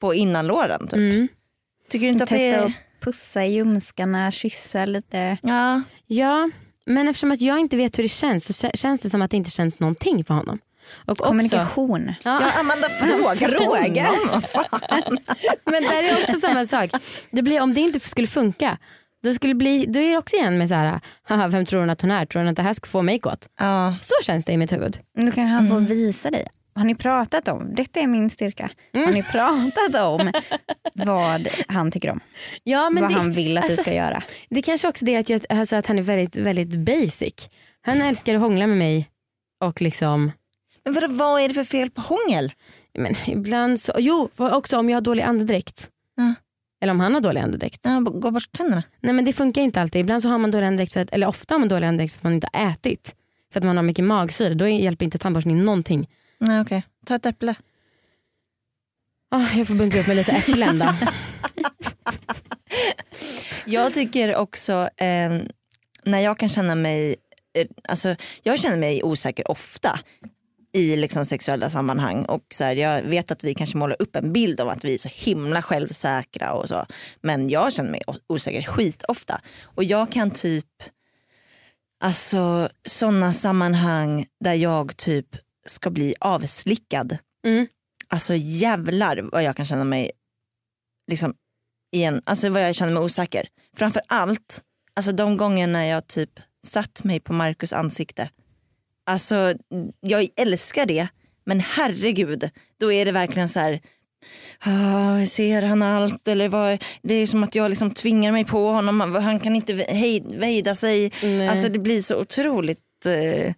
på 0.01 0.13
innanlåren. 0.13 0.87
Typ. 0.87 0.93
Mm. 0.93 1.27
Tycker 1.89 2.05
du 2.05 2.11
inte 2.11 2.23
att 2.23 2.29
det 2.29 2.51
Testa 2.51 2.63
är... 2.63 2.65
att 2.65 2.71
pussa 3.01 3.45
i 3.45 3.53
ljumskarna, 3.53 4.31
kyssa 4.31 4.85
lite. 4.85 5.37
Ja. 5.41 5.81
Ja, 6.07 6.49
men 6.85 7.07
eftersom 7.07 7.31
att 7.31 7.41
jag 7.41 7.59
inte 7.59 7.77
vet 7.77 7.97
hur 7.97 8.03
det 8.03 8.09
känns 8.09 8.45
så 8.45 8.67
kä- 8.67 8.75
känns 8.77 9.01
det 9.01 9.09
som 9.09 9.21
att 9.21 9.31
det 9.31 9.37
inte 9.37 9.51
känns 9.51 9.79
någonting 9.79 10.23
för 10.23 10.33
honom. 10.33 10.59
Och 11.06 11.12
också, 11.12 11.24
Kommunikation. 11.24 12.13
ja, 12.24 12.41
ja, 12.41 12.60
Amanda 12.60 12.89
fråga 12.89 13.48
Fråga. 13.58 14.12
men 15.65 15.84
där 15.84 16.04
är 16.04 16.24
också 16.24 16.39
samma 16.39 16.65
sak. 16.65 16.91
Det 17.32 17.41
blir, 17.41 17.62
om 17.62 17.74
det 17.74 17.82
inte 17.82 18.00
skulle 18.00 18.28
funka 18.28 18.78
då, 19.24 19.34
skulle 19.34 19.56
bli, 19.56 19.86
då 19.86 20.00
är 20.00 20.12
det 20.12 20.17
också 20.17 20.36
igen 20.36 20.58
med 20.58 20.69
så 20.69 20.76
här, 20.76 21.00
haha, 21.24 21.48
vem 21.48 21.65
tror 21.65 21.80
hon 21.80 21.89
att 21.89 22.02
hon 22.02 22.12
är? 22.12 22.26
Tror 22.26 22.41
hon 22.41 22.50
att 22.50 22.56
det 22.56 22.62
här 22.62 22.74
ska 22.74 22.88
få 22.88 23.02
mig 23.02 23.19
kåt? 23.19 23.48
Ja. 23.60 23.96
Så 24.02 24.13
känns 24.24 24.46
det 24.46 24.54
i 24.54 24.58
mitt 24.58 24.72
huvud. 24.72 25.00
Då 25.17 25.24
kanske 25.24 25.41
han 25.41 25.67
får 25.67 25.80
visa 25.80 26.32
dig 26.32 26.48
har 26.76 26.86
ni 26.86 26.96
pratat 26.96 27.48
om, 27.48 27.76
detta 27.76 28.00
är 28.00 28.08
min 28.08 28.30
styrka, 28.30 28.69
har 28.93 29.12
ni 29.12 29.24
pratat 29.24 29.96
om 29.96 30.32
vad 30.93 31.48
han 31.67 31.91
tycker 31.91 32.12
om? 32.12 32.19
Ja, 32.63 32.89
men 32.89 33.04
vad 33.04 33.12
det, 33.12 33.17
han 33.17 33.32
vill 33.32 33.58
att 33.58 33.63
alltså, 33.63 33.78
du 33.78 33.82
ska 33.82 33.93
göra? 33.93 34.24
det 34.50 34.62
kanske 34.62 34.88
också 34.88 35.06
det 35.06 35.15
att, 35.15 35.30
jag, 35.30 35.46
alltså 35.50 35.76
att 35.76 35.88
han 35.88 36.00
är 36.00 36.02
väldigt, 36.02 36.36
väldigt 36.36 36.76
basic. 36.76 37.50
Han 37.82 38.02
älskar 38.02 38.36
att 38.36 38.41
hångla 38.41 38.67
med 38.67 38.78
mig 38.78 39.10
och 39.63 39.82
liksom 39.82 40.32
Men 40.86 40.93
vadå, 40.93 41.08
vad 41.08 41.41
är 41.41 41.48
det 41.48 41.54
för 41.54 41.63
fel 41.63 41.89
på 41.89 42.02
hångel? 42.02 42.54
men 42.93 43.15
ibland 43.28 43.80
så, 43.80 43.93
jo 43.98 44.30
också 44.38 44.78
om 44.78 44.89
jag 44.89 44.98
har 44.98 45.02
dålig 45.02 45.24
andedräkt. 45.24 45.89
Ja. 46.15 46.34
Eller 46.82 46.91
om 46.93 47.00
han 47.00 47.13
har 47.13 47.22
dålig 47.22 47.41
andedräkt. 47.41 47.80
Ja, 47.84 48.00
gå 48.00 48.32
bort 48.32 48.52
tänderna. 48.52 48.84
Nej 49.00 49.13
men 49.13 49.26
det 49.26 49.34
funkar 49.34 49.62
inte 49.62 49.82
alltid. 49.82 50.02
Ibland 50.02 50.22
så 50.22 50.30
har 50.30 50.38
man 50.38 50.52
dålig 50.52 50.67
andedräkt, 50.67 50.93
för 50.93 51.00
att, 51.00 51.10
eller 51.10 51.28
ofta 51.28 51.54
har 51.54 51.60
man 51.60 51.69
dålig 51.69 51.88
andedräkt 51.88 52.13
för 52.13 52.19
att 52.19 52.24
man 52.24 52.34
inte 52.34 52.48
har 52.54 52.72
ätit. 52.72 53.15
För 53.54 53.60
att 53.60 53.63
man 53.63 53.78
har 53.78 53.84
mycket 53.84 54.06
magsyra. 54.06 54.54
Då 54.54 54.67
hjälper 54.67 55.06
inte 55.06 55.17
tandborstning 55.17 55.63
någonting. 55.63 56.10
Nej 56.38 56.62
okej, 56.62 56.84
ta 57.06 57.15
ett 57.15 57.26
äpple. 57.26 57.56
Ah, 59.32 59.48
jag 59.56 59.67
får 59.67 59.76
bunkra 59.76 60.00
upp 60.00 60.08
med 60.08 60.15
lite 60.15 60.32
äpplen 60.32 60.80
då. 60.80 60.89
Jag 63.65 63.93
tycker 63.93 64.36
också 64.36 64.89
eh, 64.98 65.32
när 66.04 66.19
jag 66.19 66.39
kan 66.39 66.50
känna 66.50 66.76
mig, 66.76 67.15
eh, 67.58 67.67
alltså 67.89 68.15
jag 68.43 68.60
känner 68.60 68.78
mig 68.78 69.04
osäker 69.04 69.52
ofta 69.52 70.00
i 70.73 70.95
liksom 70.95 71.25
sexuella 71.25 71.69
sammanhang 71.69 72.25
och 72.25 72.43
så 72.53 72.63
här, 72.63 72.75
jag 72.75 73.01
vet 73.01 73.31
att 73.31 73.43
vi 73.43 73.53
kanske 73.53 73.77
målar 73.77 74.01
upp 74.01 74.15
en 74.15 74.33
bild 74.33 74.59
av 74.59 74.69
att 74.69 74.86
vi 74.86 74.93
är 74.93 74.97
så 74.97 75.09
himla 75.09 75.62
självsäkra 75.62 76.53
och 76.53 76.67
så. 76.67 76.86
Men 77.21 77.49
jag 77.49 77.73
känner 77.73 77.91
mig 77.91 78.01
osäker 78.27 78.63
skitofta. 78.63 79.41
Och 79.63 79.83
jag 79.83 80.12
kan 80.12 80.31
typ, 80.31 80.65
alltså 82.03 82.69
sådana 82.86 83.33
sammanhang 83.33 84.25
där 84.43 84.53
jag 84.53 84.97
typ 84.97 85.27
ska 85.65 85.89
bli 85.89 86.15
avslickad. 86.19 87.17
Mm. 87.47 87.67
Alltså 88.07 88.33
jävlar 88.36 89.29
vad 89.31 89.43
jag 89.43 89.55
kan 89.55 89.65
känna 89.65 89.83
mig 89.83 90.12
liksom 91.12 91.33
i 91.91 92.03
en, 92.03 92.21
alltså 92.25 92.49
vad 92.49 92.63
jag 92.63 92.75
känner 92.75 92.93
mig 92.93 93.03
osäker. 93.03 93.47
Framför 93.77 94.01
allt 94.07 94.62
alltså 94.93 95.12
de 95.12 95.38
gånger 95.38 95.67
när 95.67 95.83
jag 95.83 96.07
typ 96.07 96.39
satt 96.67 97.03
mig 97.03 97.19
på 97.19 97.33
Markus 97.33 97.73
ansikte. 97.73 98.29
Alltså 99.05 99.53
jag 99.99 100.27
älskar 100.35 100.85
det 100.85 101.07
men 101.45 101.59
herregud 101.59 102.49
då 102.79 102.91
är 102.91 103.05
det 103.05 103.11
verkligen 103.11 103.49
så 103.49 103.59
här 103.59 103.79
"Ah, 104.59 105.25
ser 105.25 105.61
han 105.61 105.81
allt 105.81 106.27
eller 106.27 106.49
vad, 106.49 106.83
det 107.03 107.13
är 107.13 107.27
som 107.27 107.43
att 107.43 107.55
jag 107.55 107.69
liksom 107.69 107.91
tvingar 107.93 108.31
mig 108.31 108.45
på 108.45 108.67
honom, 108.69 109.15
han 109.15 109.39
kan 109.39 109.55
inte 109.55 109.73
hejda 110.41 110.75
sig. 110.75 111.11
Nej. 111.23 111.47
Alltså 111.47 111.69
det 111.69 111.79
blir 111.79 112.01
så 112.01 112.19
otroligt, 112.19 113.05
eh, 113.05 113.53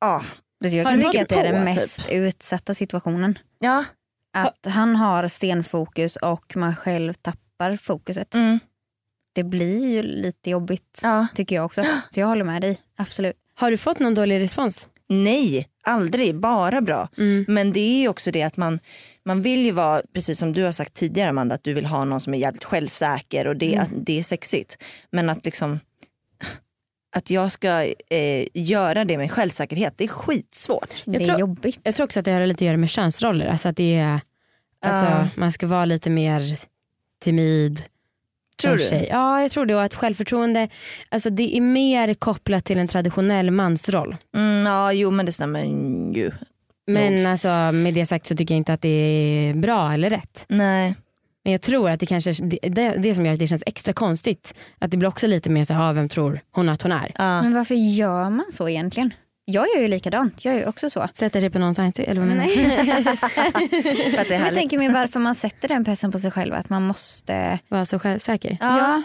ja. 0.00 0.24
Jag 0.60 0.84
Har 0.84 0.96
tycka 0.96 1.22
att 1.22 1.28
det 1.28 1.34
är 1.34 1.52
den 1.52 1.66
typ? 1.66 1.74
mest 1.74 2.08
utsatta 2.10 2.74
situationen. 2.74 3.38
ja. 3.58 3.84
Att 4.34 4.66
han 4.66 4.96
har 4.96 5.28
stenfokus 5.28 6.16
och 6.16 6.56
man 6.56 6.76
själv 6.76 7.12
tappar 7.14 7.76
fokuset. 7.76 8.34
Mm, 8.34 8.58
Det 9.34 9.44
blir 9.44 9.86
ju 9.88 10.02
lite 10.02 10.50
jobbigt 10.50 11.00
ja. 11.02 11.26
tycker 11.34 11.56
jag 11.56 11.64
också. 11.64 11.82
Så 12.10 12.20
jag 12.20 12.26
håller 12.26 12.44
med 12.44 12.62
dig, 12.62 12.78
absolut. 12.96 13.36
Har 13.62 13.70
du 13.70 13.76
fått 13.76 13.98
någon 13.98 14.14
dålig 14.14 14.40
respons? 14.40 14.88
Nej, 15.08 15.68
aldrig, 15.84 16.34
bara 16.34 16.80
bra. 16.80 17.08
Mm. 17.18 17.44
Men 17.48 17.72
det 17.72 17.80
är 17.80 18.00
ju 18.00 18.08
också 18.08 18.30
det 18.30 18.42
att 18.42 18.56
man, 18.56 18.78
man 19.24 19.42
vill 19.42 19.64
ju 19.64 19.70
vara, 19.70 20.02
precis 20.14 20.38
som 20.38 20.52
du 20.52 20.64
har 20.64 20.72
sagt 20.72 20.94
tidigare 20.94 21.30
Amanda, 21.30 21.54
att 21.54 21.64
du 21.64 21.72
vill 21.72 21.86
ha 21.86 22.04
någon 22.04 22.20
som 22.20 22.34
är 22.34 22.38
jävligt 22.38 22.64
självsäker 22.64 23.46
och 23.46 23.56
det, 23.56 23.76
att 23.76 23.88
det 23.92 24.18
är 24.18 24.22
sexigt. 24.22 24.78
Men 25.10 25.30
att 25.30 25.44
liksom 25.44 25.80
att 27.16 27.30
jag 27.30 27.52
ska 27.52 27.82
eh, 28.10 28.46
göra 28.54 29.04
det 29.04 29.18
med 29.18 29.32
självsäkerhet, 29.32 29.94
det 29.96 30.04
är 30.04 30.08
skitsvårt. 30.08 31.02
Det 31.04 31.16
är 31.16 31.24
tror- 31.24 31.40
jobbigt. 31.40 31.80
Jag 31.82 31.94
tror 31.94 32.04
också 32.04 32.18
att 32.18 32.24
det 32.24 32.32
har 32.32 32.46
lite 32.46 32.64
att 32.64 32.66
göra 32.66 32.76
med 32.76 32.90
könsroller. 32.90 33.46
Alltså 33.46 33.68
att 33.68 33.76
det 33.76 33.94
är, 33.96 34.20
alltså, 34.86 35.28
Man 35.40 35.52
ska 35.52 35.66
vara 35.66 35.84
lite 35.84 36.10
mer 36.10 36.42
timid. 37.20 37.82
Tror 38.60 38.76
du? 38.76 38.84
Tjej. 38.84 39.08
Ja 39.10 39.42
jag 39.42 39.50
tror 39.50 39.66
det 39.66 39.74
och 39.74 39.82
att 39.82 39.94
självförtroende 39.94 40.68
alltså 41.08 41.30
det 41.30 41.56
är 41.56 41.60
mer 41.60 42.14
kopplat 42.14 42.64
till 42.64 42.78
en 42.78 42.88
traditionell 42.88 43.50
mansroll. 43.50 44.16
Mm, 44.36 44.66
ja, 44.66 44.92
jo 44.92 45.10
men 45.10 45.26
det 45.26 45.32
stämmer 45.32 45.64
ju. 46.14 46.30
Men 46.86 47.26
alltså, 47.26 47.48
med 47.72 47.94
det 47.94 48.06
sagt 48.06 48.26
så 48.26 48.36
tycker 48.36 48.54
jag 48.54 48.58
inte 48.58 48.72
att 48.72 48.82
det 48.82 48.88
är 48.88 49.54
bra 49.54 49.92
eller 49.92 50.10
rätt. 50.10 50.44
Nej. 50.48 50.94
Men 51.44 51.52
jag 51.52 51.60
tror 51.62 51.90
att 51.90 52.00
det 52.00 52.06
kanske 52.06 52.32
det, 52.32 52.58
det, 52.62 52.94
det 52.98 53.14
som 53.14 53.26
gör 53.26 53.32
att 53.32 53.38
det 53.38 53.46
känns 53.46 53.62
extra 53.66 53.92
konstigt. 53.92 54.54
Att 54.78 54.90
det 54.90 54.96
blir 54.96 55.08
också 55.08 55.26
lite 55.26 55.50
mer 55.50 55.64
så 55.64 55.74
här, 55.74 55.90
ah, 55.90 55.92
vem 55.92 56.08
tror 56.08 56.40
hon 56.50 56.68
att 56.68 56.82
hon 56.82 56.92
är? 56.92 57.12
Ja. 57.18 57.42
Men 57.42 57.54
varför 57.54 57.74
gör 57.74 58.30
man 58.30 58.46
så 58.52 58.68
egentligen? 58.68 59.10
Jag 59.44 59.66
gör 59.74 59.80
ju 59.80 59.88
likadant, 59.88 60.44
jag 60.44 60.54
är 60.54 60.58
ju 60.58 60.66
också 60.66 60.90
så. 60.90 61.08
Sätter 61.14 61.40
sig 61.40 61.50
på 61.50 61.58
någons 61.58 61.78
ansikte 61.78 62.10
eller 62.10 62.20
vad 62.20 62.28
menar 62.28 62.44
du? 62.44 62.54
Det 64.28 64.34
Jag 64.34 64.54
tänker 64.54 64.78
mig 64.78 64.88
varför 64.88 65.20
man 65.20 65.34
sätter 65.34 65.68
den 65.68 65.84
pressen 65.84 66.12
på 66.12 66.18
sig 66.18 66.30
själv 66.30 66.54
att 66.54 66.68
man 66.70 66.86
måste 66.86 67.58
Vara 67.68 67.86
så 67.86 67.98
självsäker. 67.98 68.56
Ja. 68.60 69.02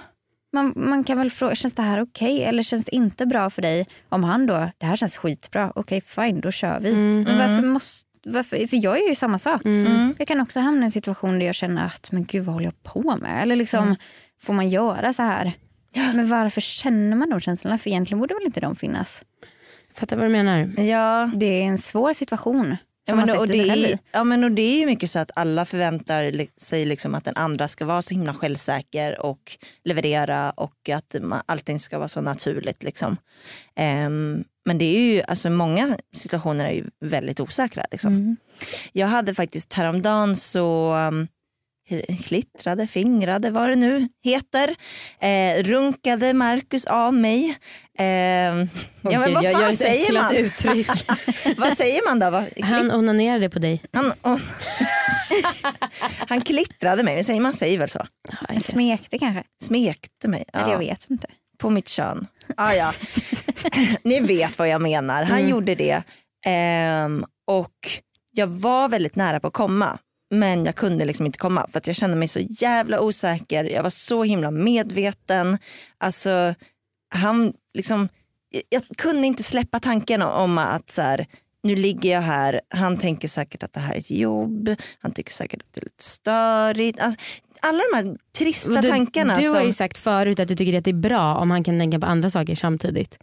Man, 0.54 0.73
man 0.76 1.04
kan 1.04 1.17
väl 1.17 1.32
fråga, 1.32 1.56
känns 1.56 1.73
det 1.73 1.82
här 1.82 2.02
okej 2.02 2.43
eller 2.43 2.63
känns 2.63 2.86
det 2.86 2.95
inte 2.95 3.26
bra 3.26 3.50
för 3.50 3.62
dig? 3.62 3.88
Om 4.10 4.23
han 4.23 4.45
då, 4.45 4.71
det 4.78 4.86
här 4.86 4.95
känns 4.95 5.17
skitbra, 5.17 5.71
okej 5.76 6.02
fine 6.02 6.41
då 6.41 6.52
kör 6.52 6.80
vi. 6.80 6.93
Men 6.93 7.38
varför 7.38 7.67
måste, 7.67 8.08
varför, 8.26 8.67
för 8.67 8.84
jag 8.84 9.00
är 9.00 9.10
ju 9.10 9.15
samma 9.15 9.38
sak. 9.39 9.65
Mm. 9.65 10.15
Jag 10.17 10.28
kan 10.28 10.41
också 10.41 10.60
hamna 10.60 10.82
i 10.82 10.86
en 10.86 10.91
situation 10.91 11.39
där 11.39 11.45
jag 11.45 11.56
känner 11.56 11.86
att 11.86 12.12
men 12.12 12.26
gud 12.26 12.45
vad 12.45 12.54
håller 12.54 12.65
jag 12.65 12.84
på 12.84 13.17
med? 13.17 13.41
Eller 13.41 13.56
liksom, 13.56 13.95
får 14.41 14.54
man 14.54 14.69
göra 14.69 15.13
så 15.13 15.21
här? 15.23 15.54
Men 15.93 16.30
varför 16.30 16.62
känner 16.62 17.15
man 17.17 17.30
de 17.30 17.39
känslorna? 17.39 17.78
För 17.78 17.89
egentligen 17.89 18.19
borde 18.19 18.34
väl 18.34 18.43
inte 18.45 18.60
de 18.60 18.76
finnas? 18.76 19.23
Fattar 19.98 20.18
vad 20.18 20.26
du 20.26 20.30
menar? 20.30 20.82
Ja. 20.82 21.32
Det 21.36 21.62
är 21.62 21.64
en 21.64 21.78
svår 21.78 22.14
situation 22.14 22.78
Ja, 23.08 23.16
men, 23.16 23.38
och 23.38 23.48
det 23.48 23.70
är, 23.70 24.00
ja 24.12 24.24
men 24.24 24.44
och 24.44 24.52
det 24.52 24.62
är 24.62 24.80
ju 24.80 24.86
mycket 24.86 25.12
så 25.12 25.20
att 25.20 25.32
alla 25.36 25.66
förväntar 25.66 26.48
sig 26.62 26.86
liksom 26.86 27.16
att 27.16 27.26
den 27.26 27.36
andra 27.36 27.68
ska 27.68 27.86
vara 27.86 28.02
så 28.02 28.14
himla 28.14 28.34
självsäker 28.34 29.26
och 29.26 29.58
leverera 29.84 30.52
och 30.52 30.90
att 30.90 31.16
allting 31.46 31.80
ska 31.80 31.98
vara 31.98 32.08
så 32.08 32.22
naturligt. 32.22 32.84
Liksom. 32.84 33.18
Ehm, 33.76 34.44
men 34.66 34.78
det 34.78 34.86
är 34.86 35.00
ju, 35.00 35.22
alltså 35.22 35.50
många 35.50 35.98
situationer 36.16 36.66
är 36.66 36.72
ju 36.72 36.86
väldigt 37.06 37.40
osäkra. 37.40 37.86
Liksom. 37.92 38.14
Mm. 38.14 38.38
Jag 38.92 39.08
hade 39.08 39.34
faktiskt 39.34 39.74
häromdagen 39.74 40.36
så 40.36 40.96
um, 40.96 41.28
klittrade, 42.28 42.88
fingrade, 42.88 43.50
vad 43.52 43.69
det 43.69 43.76
nu 43.76 44.08
heter. 44.23 44.76
Eh, 45.21 45.63
runkade 45.63 46.34
Marcus 46.34 46.86
av 46.86 47.13
mig. 47.13 47.58
Eh, 48.00 48.06
ja, 48.06 48.65
men 49.02 49.34
vad 49.34 49.43
fan 49.52 49.78
säger 49.78 50.13
man? 50.13 50.36
uttryck. 50.36 50.88
vad 51.58 51.78
säger 51.78 52.10
man 52.10 52.19
då? 52.19 52.30
Vad, 52.30 52.45
Han 52.62 52.91
onanerade 52.91 53.50
på 53.50 53.60
dig. 53.60 53.84
han, 53.93 54.12
och, 54.21 54.39
han 56.30 56.41
klittrade 56.41 57.04
mig, 57.04 57.23
säger 57.23 57.41
man 57.41 57.54
säger 57.54 57.78
väl 57.80 57.89
så? 57.89 58.06
Ja. 58.50 58.60
Smekte 58.60 59.17
kanske? 59.19 59.43
Smekte 59.63 60.28
mig 60.28 60.43
Eller 60.54 60.65
ja, 60.65 60.71
jag 60.71 60.80
vet 60.80 61.10
inte. 61.10 61.28
på 61.58 61.69
mitt 61.69 61.88
kön. 61.89 62.28
Ah, 62.58 62.73
ja. 62.73 62.93
Ni 64.04 64.19
vet 64.19 64.60
vad 64.60 64.69
jag 64.69 64.82
menar. 64.82 65.23
Han 65.23 65.38
Mm. 65.38 65.50
gjorde 65.50 65.76
det. 65.76 66.04
Ehm, 66.45 67.26
och 67.47 67.73
jag 68.32 68.47
var 68.47 68.89
väldigt 68.89 69.15
nära 69.15 69.39
på 69.39 69.47
att 69.47 69.54
komma. 69.54 69.97
Men 70.30 70.66
jag 70.66 70.76
kunde 70.76 71.06
liksom 71.06 71.26
inte 71.26 71.38
komma 71.38 71.68
för 71.72 71.78
att 71.78 71.88
jag 71.88 71.96
kände 71.96 72.18
mig 72.18 72.28
så 72.28 72.40
jävla 72.40 73.02
osäker. 73.02 73.63
Jag 73.63 73.84
var 73.84 73.90
så 73.90 74.24
himla 74.24 74.52
medveten. 74.52 75.58
Alltså, 75.98 76.56
han 77.10 77.54
liksom, 77.74 78.10
jag 78.70 78.84
kunde 78.98 79.28
inte 79.28 79.44
släppa 79.44 79.80
tanken 79.80 80.22
om 80.22 80.58
att 80.58 80.92
så 80.92 81.02
här, 81.02 81.26
nu 81.63 81.76
ligger 81.76 82.12
jag 82.12 82.22
här, 82.22 82.62
han 82.70 82.98
tänker 82.98 83.28
säkert 83.28 83.63
att 83.63 83.74
det 83.74 83.80
här 83.80 83.94
är 83.94 83.98
ett 83.98 84.12
jobb, 84.12 84.76
han 85.00 85.12
tycker 85.12 85.34
säkert 85.34 85.62
att 85.62 85.74
det 85.74 85.82
är 85.82 85.84
lite 85.84 86.04
störigt. 86.04 87.00
Alltså, 87.00 87.20
alla 87.62 87.82
de 87.92 87.98
här 87.98 88.18
trista 88.38 88.82
Du, 88.82 88.90
tankarna. 88.90 89.36
du 89.36 89.48
har 89.48 89.56
som, 89.56 89.66
ju 89.66 89.74
sagt 89.74 89.98
förut 89.98 90.40
att 90.40 90.48
du 90.48 90.56
tycker 90.56 90.78
att 90.78 90.84
det 90.86 90.92
är 90.92 90.94
bra 90.94 91.36
om 91.36 91.52
han 91.52 91.63
kan 91.63 91.80
tänka 91.80 92.00
på 92.00 92.06
andra 92.06 92.30
saker 92.30 92.56
samtidigt. 92.56 93.20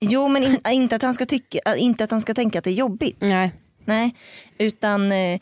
Jo 0.00 0.28
men 0.28 0.42
in, 0.42 0.60
inte, 0.68 0.96
att 0.96 1.02
han 1.02 1.14
ska 1.14 1.26
tycka, 1.26 1.76
inte 1.76 2.04
att 2.04 2.10
han 2.10 2.20
ska 2.20 2.34
tänka 2.34 2.58
att 2.58 2.64
det 2.64 2.70
är 2.70 2.74
jobbigt. 2.74 3.16
Nej. 3.20 3.52
Nej, 3.84 4.14
utan 4.58 5.12
eh, 5.12 5.40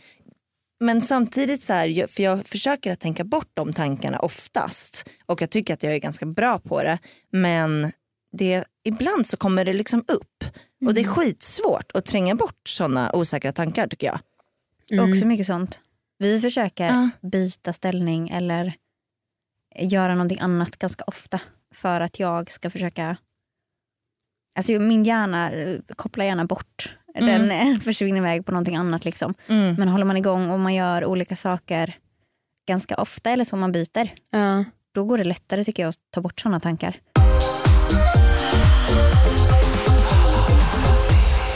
men 0.80 1.00
samtidigt 1.02 1.62
så 1.62 1.72
här, 1.72 2.06
för 2.06 2.22
jag 2.22 2.46
försöker 2.46 2.92
att 2.92 3.00
tänka 3.00 3.24
bort 3.24 3.50
de 3.54 3.72
tankarna 3.72 4.18
oftast 4.18 5.08
och 5.26 5.42
jag 5.42 5.50
tycker 5.50 5.74
att 5.74 5.82
jag 5.82 5.94
är 5.94 5.98
ganska 5.98 6.26
bra 6.26 6.58
på 6.58 6.82
det. 6.82 6.98
Men 7.32 7.92
det, 8.32 8.64
ibland 8.84 9.26
så 9.26 9.36
kommer 9.36 9.64
det 9.64 9.72
liksom 9.72 10.04
upp 10.08 10.44
och 10.86 10.94
det 10.94 11.00
är 11.00 11.04
skitsvårt 11.04 11.90
att 11.94 12.04
tränga 12.06 12.34
bort 12.34 12.68
sådana 12.68 13.10
osäkra 13.12 13.52
tankar 13.52 13.88
tycker 13.88 14.06
jag. 14.06 14.20
Mm. 14.90 15.12
Också 15.12 15.26
mycket 15.26 15.46
sånt. 15.46 15.80
Vi 16.18 16.40
försöker 16.40 16.84
Ja. 16.86 17.10
byta 17.22 17.72
ställning 17.72 18.28
eller 18.28 18.74
göra 19.78 20.14
någonting 20.14 20.40
annat 20.40 20.76
ganska 20.76 21.04
ofta 21.06 21.40
för 21.74 22.00
att 22.00 22.18
jag 22.18 22.50
ska 22.50 22.70
försöka... 22.70 23.16
Alltså 24.56 24.72
min 24.72 25.04
hjärna 25.04 25.52
eh, 25.52 25.78
kopplar 25.96 26.24
gärna 26.24 26.44
bort. 26.44 26.96
Den 27.20 27.50
eh, 27.50 27.78
försvinner 27.84 28.18
iväg 28.18 28.46
på 28.46 28.52
någonting 28.52 28.76
annat. 28.76 29.04
Liksom. 29.04 29.34
Mm. 29.48 29.74
Men 29.78 29.88
håller 29.88 30.04
man 30.04 30.16
igång 30.16 30.50
och 30.50 30.60
man 30.60 30.74
gör 30.74 31.04
olika 31.04 31.36
saker 31.36 31.94
ganska 32.68 32.94
ofta 32.96 33.30
eller 33.30 33.44
så 33.44 33.56
man 33.56 33.72
byter, 33.72 34.08
Ja. 34.30 34.64
då 34.94 35.04
går 35.04 35.18
det 35.18 35.24
lättare 35.24 35.64
tycker 35.64 35.82
jag 35.82 35.88
att 35.90 35.96
ta 36.10 36.20
bort 36.20 36.40
sådana 36.40 36.60
tankar. 36.60 36.96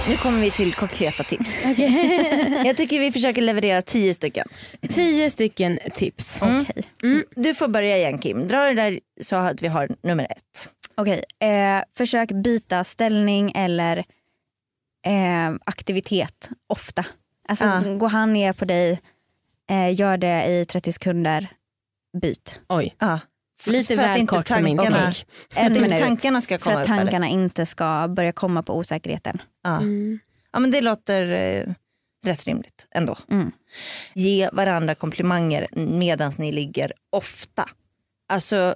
Nu 0.08 0.16
kommer 0.16 0.40
vi 0.40 0.50
till 0.50 0.74
konkreta 0.74 1.22
tips. 1.22 1.64
Jag 2.64 2.76
tycker 2.76 2.98
vi 2.98 3.12
försöker 3.12 3.42
leverera 3.42 3.82
tio 3.82 4.14
stycken. 4.14 4.48
Tio 4.88 5.30
stycken 5.30 5.78
tips. 5.94 6.42
Mm. 6.42 6.60
Okej. 6.70 6.84
Du 7.36 7.54
får 7.54 7.68
börja 7.68 7.96
igen 7.96 8.18
Kim. 8.18 8.48
Dra 8.48 8.58
det 8.64 8.74
där 8.74 9.00
så 9.22 9.36
att 9.36 9.62
vi 9.62 9.68
har 9.68 9.88
nummer 10.02 10.24
ett. 10.24 10.70
Okej, 10.94 11.24
eh, 11.40 11.82
försök 11.96 12.32
byta 12.32 12.84
ställning 12.84 13.52
eller 13.54 14.04
eh, 15.06 15.54
aktivitet 15.64 16.48
ofta. 16.66 17.06
Alltså 17.48 17.64
Ja. 17.64 17.94
går 17.94 18.08
han 18.08 18.32
ner 18.32 18.52
på 18.52 18.64
dig, 18.64 19.00
eh, 19.70 19.94
gör 20.00 20.16
det 20.16 20.44
i 20.46 20.64
30 20.64 20.92
sekunder, 20.92 21.52
byt. 22.22 22.60
Oj, 22.68 22.96
Ja. 22.98 23.18
lite 23.66 23.94
För 23.96 24.02
att 24.02 24.08
väl 24.10 24.20
inte 24.20 24.36
kort 24.36 24.48
för 24.48 24.62
min 24.62 24.76
tankarna- 24.78 25.12
smak. 25.12 25.26
En 25.54 25.64
Att 25.66 25.70
inte 25.78 25.88
minut. 25.88 26.04
tankarna 26.04 26.40
ska 26.40 26.58
För 26.58 26.64
komma 26.64 26.76
att 26.76 26.82
upp. 26.86 26.90
eller? 26.90 27.02
tankarna 27.02 27.28
inte 27.28 27.66
ska 27.66 28.08
börja 28.08 28.32
komma 28.32 28.62
på 28.62 28.76
osäkerheten. 28.76 29.42
Ja. 29.62 29.76
Mm. 29.76 30.18
ja 30.52 30.58
men 30.58 30.70
det 30.70 30.80
låter 30.80 31.22
eh, 31.32 31.72
rätt 32.26 32.44
rimligt 32.44 32.86
ändå. 32.90 33.16
Mm. 33.30 33.52
Ge 34.14 34.48
varandra 34.52 34.94
komplimanger 34.94 35.68
medan 35.76 36.32
ni 36.38 36.52
ligger 36.52 36.92
ofta. 37.12 37.68
Alltså 38.28 38.74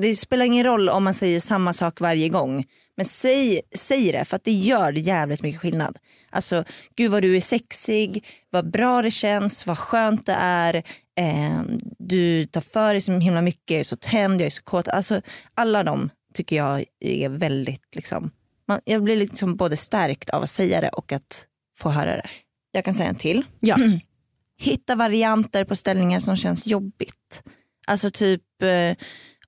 det 0.00 0.16
spelar 0.16 0.44
ingen 0.44 0.64
roll 0.64 0.88
om 0.88 1.04
man 1.04 1.14
säger 1.14 1.40
samma 1.40 1.72
sak 1.72 2.00
varje 2.00 2.28
gång. 2.28 2.64
Men 3.00 3.06
säg, 3.06 3.60
säg 3.74 4.12
det 4.12 4.24
för 4.24 4.36
att 4.36 4.44
det 4.44 4.52
gör 4.52 4.92
jävligt 4.92 5.42
mycket 5.42 5.60
skillnad. 5.60 5.98
Alltså 6.30 6.64
gud 6.96 7.10
vad 7.10 7.22
du 7.22 7.36
är 7.36 7.40
sexig, 7.40 8.26
vad 8.50 8.70
bra 8.70 9.02
det 9.02 9.10
känns, 9.10 9.66
vad 9.66 9.78
skönt 9.78 10.26
det 10.26 10.36
är. 10.38 10.74
Eh, 11.18 11.62
du 11.98 12.46
tar 12.46 12.60
för 12.60 12.94
dig 12.94 13.00
så 13.00 13.12
himla 13.12 13.42
mycket, 13.42 13.70
jag 13.70 13.80
är 13.80 13.84
så 13.84 13.96
tänd, 13.96 14.40
jag 14.40 14.46
är 14.46 14.50
så 14.50 14.62
kåt. 14.62 14.88
Alltså 14.88 15.20
alla 15.54 15.82
de 15.82 16.10
tycker 16.34 16.56
jag 16.56 16.84
är 17.00 17.28
väldigt 17.28 17.94
liksom, 17.96 18.30
man, 18.68 18.80
jag 18.84 19.02
blir 19.02 19.16
liksom 19.16 19.56
både 19.56 19.76
stärkt 19.76 20.30
av 20.30 20.42
att 20.42 20.50
säga 20.50 20.80
det 20.80 20.88
och 20.88 21.12
att 21.12 21.46
få 21.78 21.90
höra 21.90 22.16
det. 22.16 22.28
Jag 22.72 22.84
kan 22.84 22.94
säga 22.94 23.08
en 23.08 23.14
till. 23.14 23.44
Ja. 23.60 23.76
Hitta 24.58 24.94
varianter 24.94 25.64
på 25.64 25.76
ställningar 25.76 26.20
som 26.20 26.36
känns 26.36 26.66
jobbigt. 26.66 27.42
Alltså 27.86 28.10
typ 28.10 28.62
eh, 28.62 28.96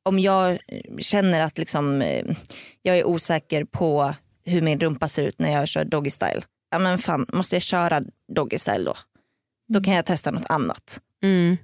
om 0.02 0.18
jag 0.18 0.58
känner 0.98 1.40
att 1.40 1.58
liksom, 1.58 2.02
eh, 2.02 2.24
jag 2.82 2.98
är 2.98 3.06
osäker 3.06 3.64
på 3.64 4.14
hur 4.44 4.60
min 4.60 4.80
rumpa 4.80 5.08
ser 5.08 5.22
ut 5.22 5.38
när 5.38 5.52
jag 5.52 5.68
kör 5.68 5.84
doggy 5.84 6.10
style. 6.10 6.42
Ja 6.70 6.78
men 6.78 6.98
fan, 6.98 7.26
måste 7.32 7.56
jag 7.56 7.62
köra 7.62 8.02
doggy 8.34 8.58
style 8.58 8.84
då? 8.84 8.94
Då 9.68 9.80
kan 9.80 9.94
jag 9.94 10.06
testa 10.06 10.30
något 10.30 10.46
annat. 10.50 11.00
Mm. 11.22 11.56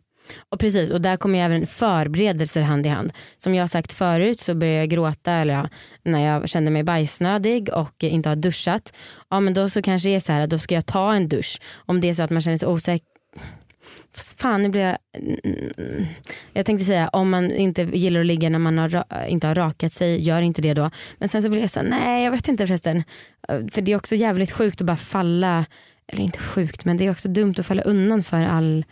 Och 0.48 0.61
precis, 0.61 0.90
och 0.90 1.01
där 1.01 1.16
kommer 1.16 1.38
ju 1.38 1.44
även 1.44 1.66
förberedelser 1.66 2.62
hand 2.62 2.87
i 2.87 2.88
hand. 2.88 3.12
Som 3.38 3.55
jag 3.55 3.62
har 3.62 3.68
sagt 3.68 3.92
förut 3.92 4.40
så 4.40 4.55
började 4.55 4.79
jag 4.79 4.88
gråta 4.88 5.33
eller 5.33 5.55
ja, 5.55 5.68
när 6.03 6.27
jag 6.27 6.48
kände 6.48 6.70
mig 6.70 6.83
bajsnödig 6.85 7.70
och 7.74 8.05
inte 8.05 8.29
har 8.29 8.37
duschat. 8.37 8.96
Ja 9.31 9.40
men 9.40 9.55
då 9.55 9.70
så 9.70 9.83
kanske 9.83 10.09
det 10.09 10.14
är 10.14 10.20
så 10.20 10.33
här, 10.33 10.46
då 10.46 10.59
ska 10.59 10.74
jag 10.74 10.87
ta 10.87 11.14
en 11.14 11.29
dusch. 11.29 11.61
Om 11.87 12.01
det 12.01 12.09
är 12.09 12.14
så 12.14 12.22
att 12.22 12.31
man 12.31 12.42
känner 12.42 12.59
sig 12.59 12.68
osäker. 12.68 13.07
Fan 14.37 14.62
nu 14.62 14.68
blir 14.68 14.81
jag... 14.81 14.98
Jag 16.53 16.66
tänkte 16.66 16.85
säga 16.85 17.09
om 17.09 17.31
man 17.31 17.53
inte 17.53 17.83
gillar 17.83 18.20
att 18.20 18.27
ligga 18.27 18.48
när 18.48 18.59
man 18.59 18.79
har, 18.79 19.05
inte 19.29 19.46
har 19.46 19.55
rakat 19.55 19.92
sig, 19.92 20.22
gör 20.22 20.42
inte 20.42 20.62
det 20.62 20.74
då. 20.74 20.90
Men 21.18 21.29
sen 21.29 21.42
så 21.42 21.48
blir 21.48 21.61
jag 21.61 21.70
så 21.70 21.81
här, 21.81 21.87
nej 21.88 22.24
jag 22.24 22.31
vet 22.31 22.48
inte 22.48 22.66
förresten. 22.66 23.05
För 23.48 23.81
det 23.81 23.92
är 23.92 23.96
också 23.96 24.14
jävligt 24.14 24.53
sjukt 24.53 24.81
att 24.81 24.87
bara 24.87 24.96
falla, 24.96 25.64
eller 26.07 26.22
inte 26.22 26.38
sjukt 26.38 26.85
men 26.85 26.96
det 26.96 27.07
är 27.07 27.11
också 27.11 27.29
dumt 27.29 27.55
att 27.59 27.66
falla 27.66 27.83
undan 27.83 28.22
för 28.22 28.42
all 28.42 28.85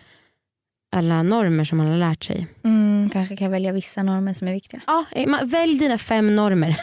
alla 0.92 1.22
normer 1.22 1.64
som 1.64 1.78
man 1.78 1.86
har 1.86 1.96
lärt 1.96 2.24
sig. 2.24 2.46
Mm, 2.64 3.10
kanske 3.12 3.36
kan 3.36 3.50
välja 3.50 3.72
vissa 3.72 4.02
normer 4.02 4.32
som 4.32 4.48
är 4.48 4.52
viktiga. 4.52 4.80
Ja, 4.86 5.04
eh, 5.12 5.26
ma- 5.26 5.44
välj 5.46 5.78
dina 5.78 5.98
fem 5.98 6.36
normer. 6.36 6.76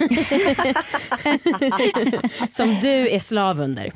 som 2.52 2.76
du 2.82 3.10
är 3.10 3.20
slav 3.20 3.62
under. 3.62 3.92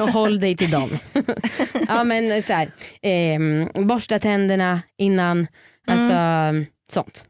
Och 0.00 0.08
håll 0.08 0.40
dig 0.40 0.56
till 0.56 0.70
dem. 0.70 0.90
ja, 1.88 2.04
men 2.04 2.42
så 2.42 2.52
här, 2.52 2.70
ehm, 3.02 3.68
borsta 3.74 4.18
tänderna 4.18 4.82
innan. 4.98 5.46
Alltså 5.88 6.14
sånt. 6.92 7.26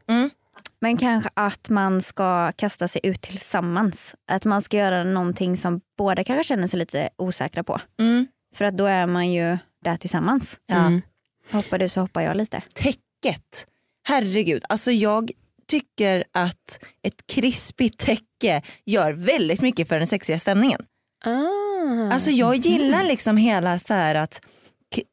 Men 0.81 0.97
kanske 0.97 1.29
att 1.33 1.69
man 1.69 2.01
ska 2.01 2.51
kasta 2.51 2.87
sig 2.87 3.01
ut 3.03 3.21
tillsammans. 3.21 4.15
Att 4.31 4.45
man 4.45 4.61
ska 4.61 4.77
göra 4.77 5.03
någonting 5.03 5.57
som 5.57 5.81
båda 5.97 6.23
kanske 6.23 6.43
känner 6.43 6.67
sig 6.67 6.79
lite 6.79 7.09
osäkra 7.17 7.63
på. 7.63 7.81
Mm. 7.99 8.27
För 8.55 8.65
att 8.65 8.77
då 8.77 8.85
är 8.85 9.07
man 9.07 9.31
ju 9.31 9.57
där 9.83 9.97
tillsammans. 9.97 10.59
Mm. 10.71 11.01
Hoppar 11.51 11.77
du 11.77 11.89
så 11.89 12.01
hoppar 12.01 12.21
jag 12.21 12.37
lite. 12.37 12.61
Täcket, 12.73 13.67
herregud. 14.03 14.63
Alltså 14.69 14.91
jag 14.91 15.31
tycker 15.67 16.23
att 16.31 16.79
ett 17.03 17.27
krispigt 17.27 17.99
täcke 17.99 18.61
gör 18.85 19.13
väldigt 19.13 19.61
mycket 19.61 19.87
för 19.87 19.97
den 19.99 20.07
sexiga 20.07 20.39
stämningen. 20.39 20.81
Ah. 21.25 22.13
Alltså 22.13 22.31
jag 22.31 22.55
gillar 22.55 23.03
liksom 23.03 23.37
hela 23.37 23.79
så 23.79 23.93
här 23.93 24.15
att, 24.15 24.41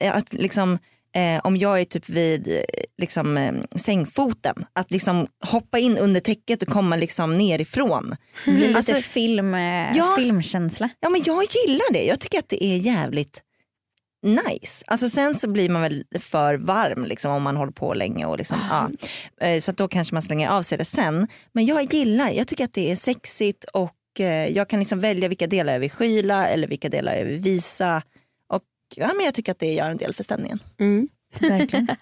att 0.04 0.32
liksom, 0.32 0.78
eh, 1.14 1.40
om 1.44 1.56
jag 1.56 1.80
är 1.80 1.84
typ 1.84 2.08
vid 2.08 2.48
eh, 2.48 2.62
liksom, 2.98 3.36
eh, 3.36 3.52
sängfoten, 3.76 4.66
att 4.72 4.90
liksom 4.90 5.26
hoppa 5.46 5.78
in 5.78 5.98
under 5.98 6.20
täcket 6.20 6.62
och 6.62 6.68
komma 6.68 6.96
liksom 6.96 7.38
nerifrån. 7.38 8.16
Blir 8.44 8.58
lite 8.66 8.76
Alltså, 8.76 8.94
film, 8.94 9.54
eh, 9.54 9.96
Ja. 9.96 10.14
filmkänsla. 10.18 10.88
ja 11.00 11.08
men 11.10 11.22
jag 11.24 11.44
gillar 11.44 11.92
det, 11.92 12.04
jag 12.04 12.20
tycker 12.20 12.38
att 12.38 12.48
det 12.48 12.64
är 12.64 12.76
jävligt 12.76 13.42
nice. 14.24 14.84
Alltså 14.86 15.08
sen 15.08 15.34
så 15.34 15.48
blir 15.50 15.68
man 15.68 15.82
väl 15.82 16.04
för 16.20 16.54
varm 16.54 17.04
liksom, 17.04 17.32
om 17.32 17.42
man 17.42 17.56
håller 17.56 17.72
på 17.72 17.94
länge. 17.94 18.26
Och 18.26 18.38
liksom, 18.38 18.58
ja. 18.70 18.90
Eh, 19.46 19.60
Så 19.60 19.70
att 19.70 19.76
då 19.76 19.88
kanske 19.88 20.14
man 20.14 20.22
slänger 20.22 20.48
av 20.48 20.62
sig 20.62 20.78
det 20.78 20.84
sen. 20.84 21.28
Men 21.52 21.66
jag 21.66 21.94
gillar, 21.94 22.30
jag 22.30 22.48
tycker 22.48 22.64
att 22.64 22.72
det 22.72 22.90
är 22.90 22.96
sexigt 22.96 23.64
och 23.64 24.20
eh, 24.20 24.48
jag 24.48 24.68
kan 24.68 24.78
liksom 24.80 25.00
välja 25.00 25.28
vilka 25.28 25.46
delar 25.46 25.72
jag 25.72 25.80
vill 25.80 25.90
skyla 25.90 26.48
eller 26.48 26.68
vilka 26.68 26.88
delar 26.88 27.14
jag 27.14 27.24
vill 27.24 27.38
visa. 27.40 28.02
Och 28.48 28.62
ja, 28.96 29.12
men 29.16 29.24
jag 29.24 29.34
tycker 29.34 29.52
att 29.52 29.58
det 29.58 29.72
gör 29.72 29.90
en 29.90 29.96
del 29.96 30.14
för 30.14 30.24
stämningen. 30.24 30.58
Mm. 30.80 31.08
Verkligen. 31.40 31.88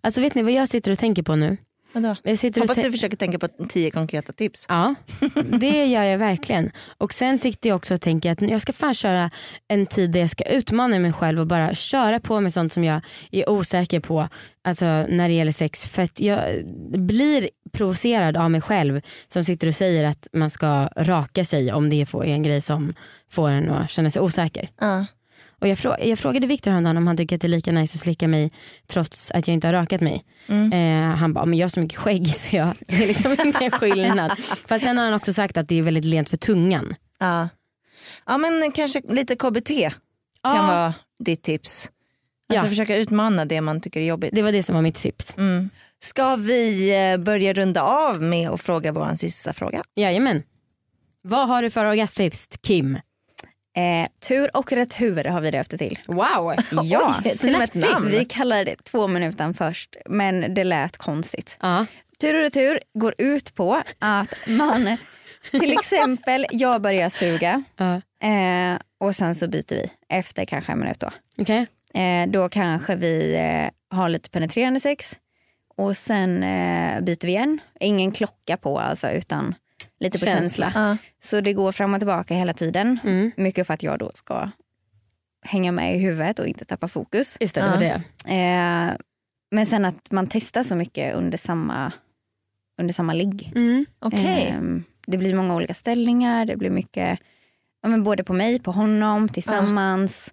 Alltså 0.00 0.20
vet 0.20 0.34
ni 0.34 0.42
vad 0.42 0.52
jag 0.52 0.68
sitter 0.68 0.90
och 0.92 0.98
tänker 0.98 1.22
på 1.22 1.36
nu? 1.36 1.56
Vadå? 2.02 2.16
Jag 2.22 2.38
sitter 2.38 2.60
Hoppas 2.60 2.82
du 2.82 2.90
försöker 2.90 3.16
tänka 3.16 3.38
på 3.38 3.48
tio 3.68 3.90
konkreta 3.90 4.32
tips. 4.32 4.66
Ja, 4.68 4.94
det 5.34 5.86
gör 5.86 6.02
jag 6.02 6.18
verkligen. 6.18 6.70
Och 6.98 7.14
sen 7.14 7.38
sitter 7.38 7.68
jag 7.68 7.76
också 7.76 7.94
och 7.94 8.00
tänker 8.00 8.32
att 8.32 8.42
jag 8.42 8.62
ska 8.62 8.72
fan 8.72 8.94
köra 8.94 9.30
en 9.68 9.86
tid 9.86 10.10
där 10.10 10.20
jag 10.20 10.30
ska 10.30 10.44
utmana 10.44 10.98
mig 10.98 11.12
själv 11.12 11.40
och 11.40 11.46
bara 11.46 11.74
köra 11.74 12.20
på 12.20 12.40
med 12.40 12.52
sånt 12.52 12.72
som 12.72 12.84
jag 12.84 13.00
är 13.30 13.50
osäker 13.50 14.00
på. 14.00 14.28
Alltså 14.64 14.84
när 14.84 15.28
det 15.28 15.34
gäller 15.34 15.52
sex. 15.52 15.88
För 15.88 16.02
att 16.02 16.20
jag 16.20 16.40
blir 16.92 17.48
provocerad 17.72 18.36
av 18.36 18.50
mig 18.50 18.60
själv 18.60 19.00
som 19.28 19.44
sitter 19.44 19.66
och 19.66 19.74
säger 19.74 20.04
att 20.04 20.28
man 20.32 20.50
ska 20.50 20.88
raka 20.96 21.44
sig 21.44 21.72
om 21.72 21.90
det 21.90 21.96
är 21.96 22.24
en 22.24 22.42
grej 22.42 22.60
som 22.60 22.94
får 23.30 23.48
en 23.48 23.70
att 23.70 23.90
känna 23.90 24.10
sig 24.10 24.22
osäker. 24.22 24.70
Ja. 24.80 25.06
Och 25.60 25.68
jag, 25.68 25.78
frå- 25.78 26.04
jag 26.04 26.18
frågade 26.18 26.46
Viktor 26.46 26.70
häromdagen 26.70 26.96
om 26.96 27.06
han 27.06 27.16
tycker 27.16 27.36
att 27.36 27.40
det 27.42 27.46
är 27.46 27.48
lika 27.48 27.72
nice 27.72 27.96
att 27.96 28.00
slicka 28.00 28.28
mig 28.28 28.50
trots 28.86 29.30
att 29.30 29.48
jag 29.48 29.54
inte 29.54 29.66
har 29.66 29.72
rakat 29.74 30.00
mig. 30.00 30.24
Eh, 30.72 31.16
han 31.16 31.32
bara, 31.32 31.44
men 31.44 31.58
jag 31.58 31.64
har 31.64 31.70
så 31.70 31.80
mycket 31.80 31.98
skägg 31.98 32.28
så 32.28 32.56
jag, 32.56 32.74
det 32.86 33.02
är 33.02 33.06
liksom 33.06 33.36
ingen 33.44 33.70
skillnad. 33.70 34.32
Fast 34.68 34.84
sen 34.84 34.98
har 34.98 35.04
han 35.04 35.14
också 35.14 35.32
sagt 35.32 35.56
att 35.56 35.68
det 35.68 35.78
är 35.78 35.82
väldigt 35.82 36.04
lent 36.04 36.28
för 36.28 36.36
tungan. 36.36 36.94
Ja. 37.18 37.48
ja 38.26 38.38
men 38.38 38.72
kanske 38.72 39.02
lite 39.08 39.36
KBT 39.36 39.68
kan 39.68 39.92
Ja. 40.42 40.66
vara 40.66 40.94
ditt 41.24 41.42
tips. 41.42 41.90
Alltså 42.50 42.66
Ja. 42.66 42.70
försöka 42.70 42.96
utmana 42.96 43.44
det 43.44 43.60
man 43.60 43.80
tycker 43.80 44.00
är 44.00 44.04
jobbigt. 44.04 44.30
Det 44.34 44.42
var 44.42 44.52
det 44.52 44.62
som 44.62 44.74
var 44.74 44.82
mitt 44.82 44.94
tips. 44.96 45.34
Mm. 45.36 45.70
Ska 46.00 46.36
vi 46.36 46.90
eh, 47.12 47.16
börja 47.24 47.52
runda 47.52 47.82
av 47.82 48.22
med 48.22 48.50
att 48.50 48.60
fråga 48.60 48.92
vår 48.92 49.16
sista 49.16 49.52
fråga? 49.52 49.82
Jajamän. 49.96 50.42
Vad 51.22 51.48
har 51.48 51.62
du 51.62 51.70
för 51.70 51.84
orgasmtips 51.84 52.48
Kim? 52.62 52.98
Eh, 53.78 54.08
tur 54.28 54.56
och 54.56 54.72
retur 54.72 55.24
har 55.24 55.40
vi 55.40 55.50
döpt 55.50 55.70
det 55.70 55.78
till. 55.78 55.98
Wow. 56.06 56.54
Ja, 56.84 57.14
Oj, 57.24 57.36
till 57.38 57.54
och 57.54 57.60
med 57.60 57.64
ett 57.64 57.70
snärtigt. 57.72 57.92
namn. 57.92 58.08
Vi 58.10 58.24
kallade 58.24 58.64
det 58.64 58.76
två 58.84 59.06
minuter 59.06 59.52
först 59.52 59.96
men 60.06 60.54
det 60.54 60.64
lät 60.64 60.96
konstigt. 60.96 61.56
Ja. 61.60 61.86
Tur 62.20 62.34
och 62.34 62.40
retur 62.40 62.80
går 62.94 63.14
ut 63.18 63.54
på 63.54 63.82
att 63.98 64.28
man 64.46 64.96
till 65.50 65.72
exempel 65.72 66.46
jag 66.50 66.82
börjar 66.82 67.08
suga 67.08 67.62
Ja. 67.76 67.94
eh, 68.28 68.78
och 69.00 69.14
sen 69.14 69.34
så 69.34 69.48
byter 69.48 69.74
vi 69.74 69.90
efter 70.08 70.44
kanske 70.44 70.72
en 70.72 70.78
minut 70.78 71.00
då. 71.00 71.10
Okej. 71.38 71.66
Eh, 71.94 72.28
då 72.30 72.48
kanske 72.48 72.96
vi 72.96 73.34
eh, 73.36 73.96
har 73.98 74.08
lite 74.08 74.30
penetrerande 74.30 74.80
sex 74.80 75.18
och 75.76 75.96
sen 75.96 76.42
eh, 76.42 77.00
byter 77.00 77.26
vi 77.26 77.28
igen. 77.32 77.58
Ingen 77.80 78.12
klocka 78.12 78.56
på 78.56 78.78
alltså 78.78 79.10
utan 79.10 79.54
lite 80.00 80.18
på 80.18 80.24
Känsla. 80.24 80.64
känsla. 80.66 80.98
Så 81.22 81.40
det 81.40 81.52
går 81.52 81.72
fram 81.72 81.94
och 81.94 82.00
tillbaka 82.00 82.34
hela 82.34 82.54
tiden. 82.54 82.98
Mm. 83.04 83.30
Mycket 83.36 83.66
för 83.66 83.74
att 83.74 83.82
jag 83.82 83.98
då 83.98 84.10
ska 84.14 84.50
hänga 85.42 85.72
med 85.72 85.96
i 85.96 85.98
huvudet 85.98 86.38
och 86.38 86.46
inte 86.46 86.64
tappa 86.64 86.88
fokus. 86.88 87.36
Just 87.40 87.54
det, 87.54 88.02
det. 88.24 88.34
Eh, 88.34 88.96
men 89.50 89.66
sen 89.66 89.84
att 89.84 90.10
man 90.10 90.26
testar 90.30 90.62
så 90.62 90.74
mycket 90.74 91.14
under 91.14 91.38
samma, 91.38 91.92
under 92.80 92.94
samma 92.94 93.12
ligg. 93.12 93.52
Mm. 93.54 93.86
Okej. 93.98 94.46
Eh, 94.46 94.60
det 95.06 95.18
blir 95.18 95.34
många 95.34 95.54
olika 95.54 95.74
ställningar, 95.74 96.44
det 96.44 96.56
blir 96.56 96.70
mycket 96.70 97.18
ja, 97.82 97.88
men 97.88 98.02
både 98.02 98.24
på 98.24 98.32
mig, 98.32 98.58
på 98.60 98.72
honom, 98.72 99.28
tillsammans. 99.28 100.32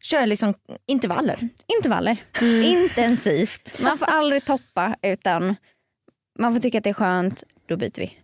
Kör 0.00 0.26
liksom 0.26 0.54
intervaller. 0.86 1.48
Intervaller, 1.78 2.16
intensivt. 2.64 3.80
Man 3.80 3.98
får 3.98 4.06
aldrig 4.06 4.44
toppa 4.44 4.96
utan 5.02 5.56
man 6.38 6.52
får 6.52 6.60
tycka 6.60 6.78
att 6.78 6.84
det 6.84 6.90
är 6.90 6.94
skönt, 6.94 7.44
då 7.68 7.76
byter 7.76 8.00
vi. 8.00 8.18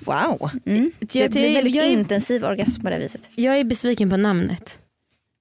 Wow. 0.00 0.50
Mm. 0.66 0.92
Det 1.00 1.14
Jag, 1.14 1.30
blir 1.30 1.54
väldigt 1.54 1.74
jag, 1.74 1.90
intensiv 1.90 2.44
orgasm 2.44 2.82
på 2.82 2.90
det 2.90 2.98
viset. 2.98 3.28
jag 3.34 3.58
är 3.58 3.64
besviken 3.64 4.10
på 4.10 4.16
namnet. 4.16 4.78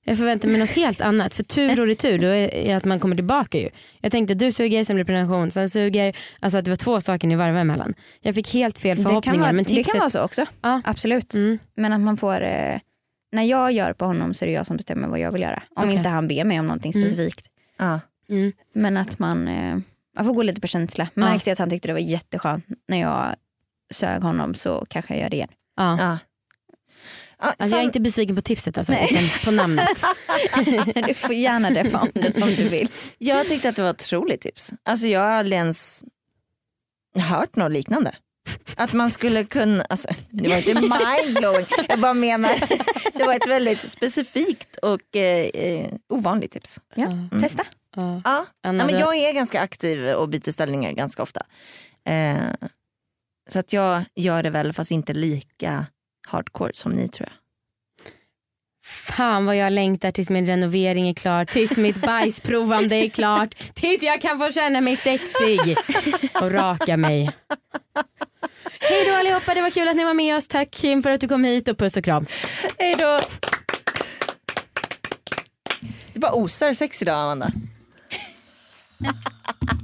Jag 0.06 0.18
förväntar 0.18 0.50
mig 0.50 0.60
något 0.60 0.70
helt 0.70 1.02
annat. 1.02 1.34
För 1.34 1.44
tur 1.44 1.80
och 1.80 1.88
retur 1.88 2.18
då 2.20 2.28
är 2.28 2.66
det 2.66 2.74
att 2.74 2.86
man 2.86 3.00
kommer 3.00 3.16
tillbaka 3.16 3.58
ju. 3.58 3.70
Jag 4.02 4.12
tänkte 4.12 4.34
du 4.34 4.52
suger, 4.52 4.84
sen 4.84 4.96
blir 4.96 5.04
det 5.06 5.08
penetration, 5.14 5.52
sen 5.52 5.70
suger. 5.70 6.18
Alltså 6.40 6.58
att 6.58 6.66
det 6.66 6.72
var 6.72 6.76
två 6.76 7.02
saker 7.02 7.28
ni 7.28 7.36
varvade 7.36 7.60
emellan. 7.60 7.94
Jag 8.22 8.36
fick 8.36 8.54
helt 8.54 8.78
fel 8.78 8.98
Det 8.98 9.04
förhoppningar. 9.04 9.34
kan, 9.34 9.42
vara, 9.42 9.52
men 9.52 9.64
det 9.64 9.70
tipset, 9.70 9.92
kan 9.92 10.00
vara 10.00 10.10
så 10.10 10.22
också. 10.22 10.46
Ja. 10.62 10.82
Absolut. 10.86 11.34
Mm. 11.34 11.58
Men 11.76 11.94
att 11.94 12.02
man 12.02 12.18
får, 12.18 12.42
eh, 12.44 12.80
när 13.32 13.44
jag 13.44 13.72
gör 13.72 13.94
på 13.94 14.06
honom 14.06 14.34
så 14.34 14.46
är 14.46 14.48
det 14.48 14.54
jag 14.54 14.68
som 14.68 14.78
bestämmer 14.78 15.08
vad 15.08 15.20
jag 15.20 15.32
vill 15.32 15.42
göra. 15.42 15.64
Om 15.76 15.84
Okej. 15.84 15.96
inte 15.98 16.10
han 16.10 16.28
ber 16.28 16.44
mig 16.44 16.60
om 16.60 16.68
någonting 16.68 16.92
Mm. 16.96 17.08
specifikt. 17.10 17.46
Ja. 17.80 18.00
Mm. 18.30 18.52
Men 18.76 18.98
att 18.98 19.20
man, 19.20 19.48
eh, 19.48 19.78
man 20.18 20.26
får 20.26 20.34
gå 20.34 20.44
lite 20.44 20.62
på 20.62 20.68
känsla. 20.68 21.08
Ja. 21.14 21.20
Märkte 21.20 21.52
att 21.52 21.60
han 21.60 21.70
tyckte 21.70 21.88
det 21.88 21.94
var 21.94 22.00
jätteskönt 22.00 22.66
när 22.88 23.02
jag 23.02 23.36
sög 23.94 24.22
honom 24.22 24.54
så 24.54 24.86
kanske 24.90 25.14
jag 25.14 25.22
gör 25.22 25.30
det 25.30 25.36
igen. 25.36 25.50
Ja. 25.78 25.98
Ja. 26.00 26.18
Alltså, 27.38 27.68
jag 27.68 27.80
är 27.80 27.84
inte 27.84 28.00
besviken 28.00 28.36
på 28.36 28.42
tipset 28.42 28.78
alltså, 28.78 28.94
Nej. 28.94 29.08
utan 29.12 29.30
på 29.46 29.52
namnet. 29.52 30.04
du 31.08 31.14
får 31.14 31.34
gärna 31.34 31.70
döpa 31.70 32.00
om 32.00 32.10
om 32.44 32.56
du 32.56 32.70
vill. 32.70 32.92
Jag 33.18 33.48
tyckte 33.48 33.70
att 33.70 33.76
det 33.76 33.82
var 33.82 33.90
ett 33.90 34.02
otroligt 34.02 34.42
tips. 34.42 34.74
Alltså 34.84 35.08
jag 35.08 35.20
har 35.20 35.28
aldrig 35.28 35.58
ens 35.58 36.04
hört 37.16 37.56
något 37.56 37.72
liknande. 37.72 38.16
Att 38.76 38.94
man 38.94 39.12
skulle 39.12 39.44
kunna, 39.44 39.84
alltså, 39.84 40.08
det 40.30 40.50
var 40.50 40.58
inte 40.58 40.74
mindblowing, 40.74 41.66
jag 41.90 42.00
bara 42.00 42.14
menar 42.14 42.64
det 43.14 43.24
var 43.24 43.34
ett 43.34 43.48
väldigt 43.48 43.90
specifikt 43.90 44.78
och 44.78 45.16
eh, 45.16 45.46
eh, 45.46 45.90
ovanligt 46.10 46.52
tips. 46.52 46.80
Ja, 46.96 47.12
Testa. 47.42 47.66
Ja. 47.96 48.22
Ja, 48.62 48.72
men 48.72 48.90
jag 48.90 49.16
är 49.16 49.34
ganska 49.34 49.62
aktiv 49.62 50.08
och 50.08 50.30
byter 50.30 50.52
ställningar 50.52 50.92
ganska 50.92 51.24
ofta. 51.24 51.42
Eh, 52.06 52.36
så 53.50 53.60
att 53.60 53.74
jag 53.74 54.04
gör 54.16 54.44
det 54.44 54.50
väl 54.50 54.74
fast 54.74 54.92
inte 54.92 55.14
lika 55.14 55.86
hardcore 56.28 56.72
som 56.74 56.92
ni 56.92 57.08
tror 57.08 57.30
jag. 57.30 57.38
Fan 58.86 59.46
vad 59.46 59.56
jag 59.58 59.74
längtar 59.74 60.12
tills 60.12 60.30
min 60.30 60.46
renovering 60.46 61.10
är 61.10 61.14
klar, 61.14 61.46
tills 61.46 61.78
mitt 61.78 62.02
bajsprovande 62.02 62.96
är 62.96 63.10
klart, 63.10 63.56
tills 63.74 64.04
jag 64.04 64.22
kan 64.22 64.40
få 64.40 64.52
känna 64.52 64.82
mig 64.82 64.98
sexig 64.98 65.78
och 66.42 66.52
raka 66.52 66.98
mig. 66.98 67.32
Hej 68.80 69.06
då 69.06 69.16
allihopa, 69.16 69.54
det 69.54 69.62
var 69.62 69.70
kul 69.70 69.88
att 69.88 69.96
ni 69.96 70.04
var 70.04 70.14
med 70.14 70.38
oss. 70.38 70.48
Tack 70.48 70.72
Kim 70.72 71.04
för 71.04 71.10
att 71.10 71.22
du 71.22 71.28
kom 71.28 71.44
hit 71.44 71.68
och 71.68 71.78
puss 71.78 71.98
och 71.98 72.04
kram. 72.04 72.26
Hej 72.80 72.96
då! 73.00 73.20
Det 76.14 76.20
bara 76.20 76.34
osar 76.34 76.74
sex 76.74 77.02
idag 77.02 77.16
Amanda. 77.16 77.52